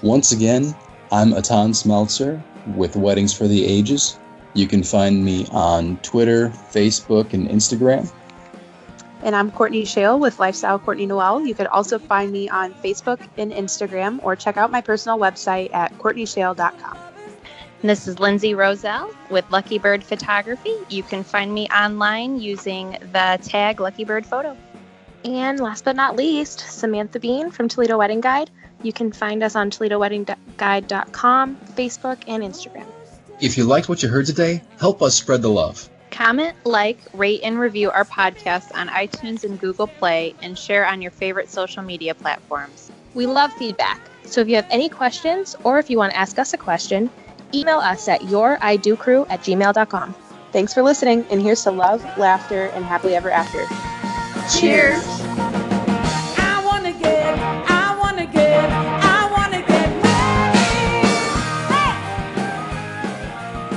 Once 0.00 0.32
again, 0.32 0.74
I'm 1.12 1.32
Atan 1.32 1.74
Smeltzer 1.74 2.42
with 2.74 2.96
Weddings 2.96 3.36
for 3.36 3.46
the 3.46 3.66
Ages. 3.66 4.18
You 4.54 4.66
can 4.66 4.82
find 4.82 5.22
me 5.22 5.46
on 5.50 5.98
Twitter, 5.98 6.48
Facebook, 6.48 7.34
and 7.34 7.46
Instagram. 7.48 8.10
And 9.22 9.36
I'm 9.36 9.50
Courtney 9.50 9.84
Shale 9.84 10.18
with 10.18 10.38
Lifestyle 10.38 10.78
Courtney 10.78 11.04
Noel. 11.04 11.46
You 11.46 11.54
could 11.54 11.66
also 11.66 11.98
find 11.98 12.32
me 12.32 12.48
on 12.48 12.72
Facebook 12.74 13.20
and 13.36 13.52
Instagram 13.52 14.20
or 14.22 14.34
check 14.34 14.56
out 14.56 14.70
my 14.70 14.80
personal 14.80 15.18
website 15.18 15.74
at 15.74 15.92
courtneyshale.com. 15.98 17.09
This 17.82 18.06
is 18.06 18.18
Lindsay 18.18 18.54
Roselle 18.54 19.10
with 19.30 19.50
Lucky 19.50 19.78
Bird 19.78 20.04
Photography. 20.04 20.74
You 20.90 21.02
can 21.02 21.24
find 21.24 21.50
me 21.54 21.66
online 21.68 22.38
using 22.38 22.98
the 23.00 23.38
tag 23.42 23.80
Lucky 23.80 24.04
Bird 24.04 24.26
Photo. 24.26 24.54
And 25.24 25.58
last 25.58 25.86
but 25.86 25.96
not 25.96 26.14
least, 26.14 26.60
Samantha 26.60 27.18
Bean 27.18 27.50
from 27.50 27.68
Toledo 27.68 27.96
Wedding 27.96 28.20
Guide. 28.20 28.50
You 28.82 28.92
can 28.92 29.12
find 29.12 29.42
us 29.42 29.56
on 29.56 29.70
ToledoWeddingGuide.com, 29.70 31.56
Facebook, 31.56 32.18
and 32.26 32.42
Instagram. 32.42 32.84
If 33.40 33.56
you 33.56 33.64
liked 33.64 33.88
what 33.88 34.02
you 34.02 34.10
heard 34.10 34.26
today, 34.26 34.60
help 34.78 35.00
us 35.00 35.14
spread 35.14 35.40
the 35.40 35.48
love. 35.48 35.88
Comment, 36.10 36.54
like, 36.64 36.98
rate, 37.14 37.40
and 37.42 37.58
review 37.58 37.90
our 37.90 38.04
podcast 38.04 38.74
on 38.74 38.88
iTunes 38.88 39.42
and 39.42 39.58
Google 39.58 39.86
Play, 39.86 40.34
and 40.42 40.58
share 40.58 40.86
on 40.86 41.00
your 41.00 41.12
favorite 41.12 41.48
social 41.48 41.82
media 41.82 42.14
platforms. 42.14 42.92
We 43.14 43.24
love 43.24 43.54
feedback. 43.54 44.02
So 44.24 44.42
if 44.42 44.48
you 44.48 44.56
have 44.56 44.66
any 44.70 44.90
questions 44.90 45.56
or 45.64 45.78
if 45.78 45.88
you 45.88 45.96
want 45.96 46.12
to 46.12 46.18
ask 46.18 46.38
us 46.38 46.52
a 46.52 46.58
question, 46.58 47.08
email 47.54 47.78
us 47.78 48.08
at 48.08 48.20
youriDoCrew 48.22 49.26
at 49.30 49.40
gmail.com. 49.40 50.14
Thanks 50.52 50.74
for 50.74 50.82
listening, 50.82 51.24
and 51.30 51.40
here's 51.40 51.62
to 51.64 51.70
love, 51.70 52.02
laughter, 52.18 52.66
and 52.74 52.84
happily 52.84 53.14
ever 53.14 53.30
after. 53.30 53.64
Cheers. 54.58 55.02
I 56.38 56.62
wanna 56.64 56.92
get, 56.92 57.38
I 57.38 57.96
wanna 57.98 58.26
get, 58.26 58.68
I 58.70 59.30
wanna 59.30 59.62
get 59.66 60.02
married. 60.02 60.56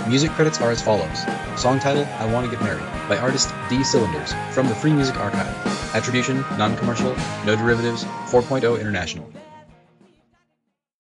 Music 0.09 0.31
credits 0.31 0.59
are 0.62 0.71
as 0.71 0.81
follows. 0.81 1.25
Song 1.55 1.79
title, 1.79 2.05
I 2.17 2.25
Want 2.25 2.49
to 2.49 2.51
Get 2.51 2.63
Married, 2.63 2.83
by 3.07 3.17
artist 3.17 3.53
D 3.69 3.83
Cylinders, 3.83 4.33
from 4.51 4.67
the 4.67 4.73
Free 4.75 4.91
Music 4.91 5.15
Archive. 5.17 5.47
Attribution, 5.95 6.41
non-commercial, 6.57 7.15
no 7.45 7.55
derivatives, 7.55 8.03
4.0 8.03 8.81
International. 8.81 9.29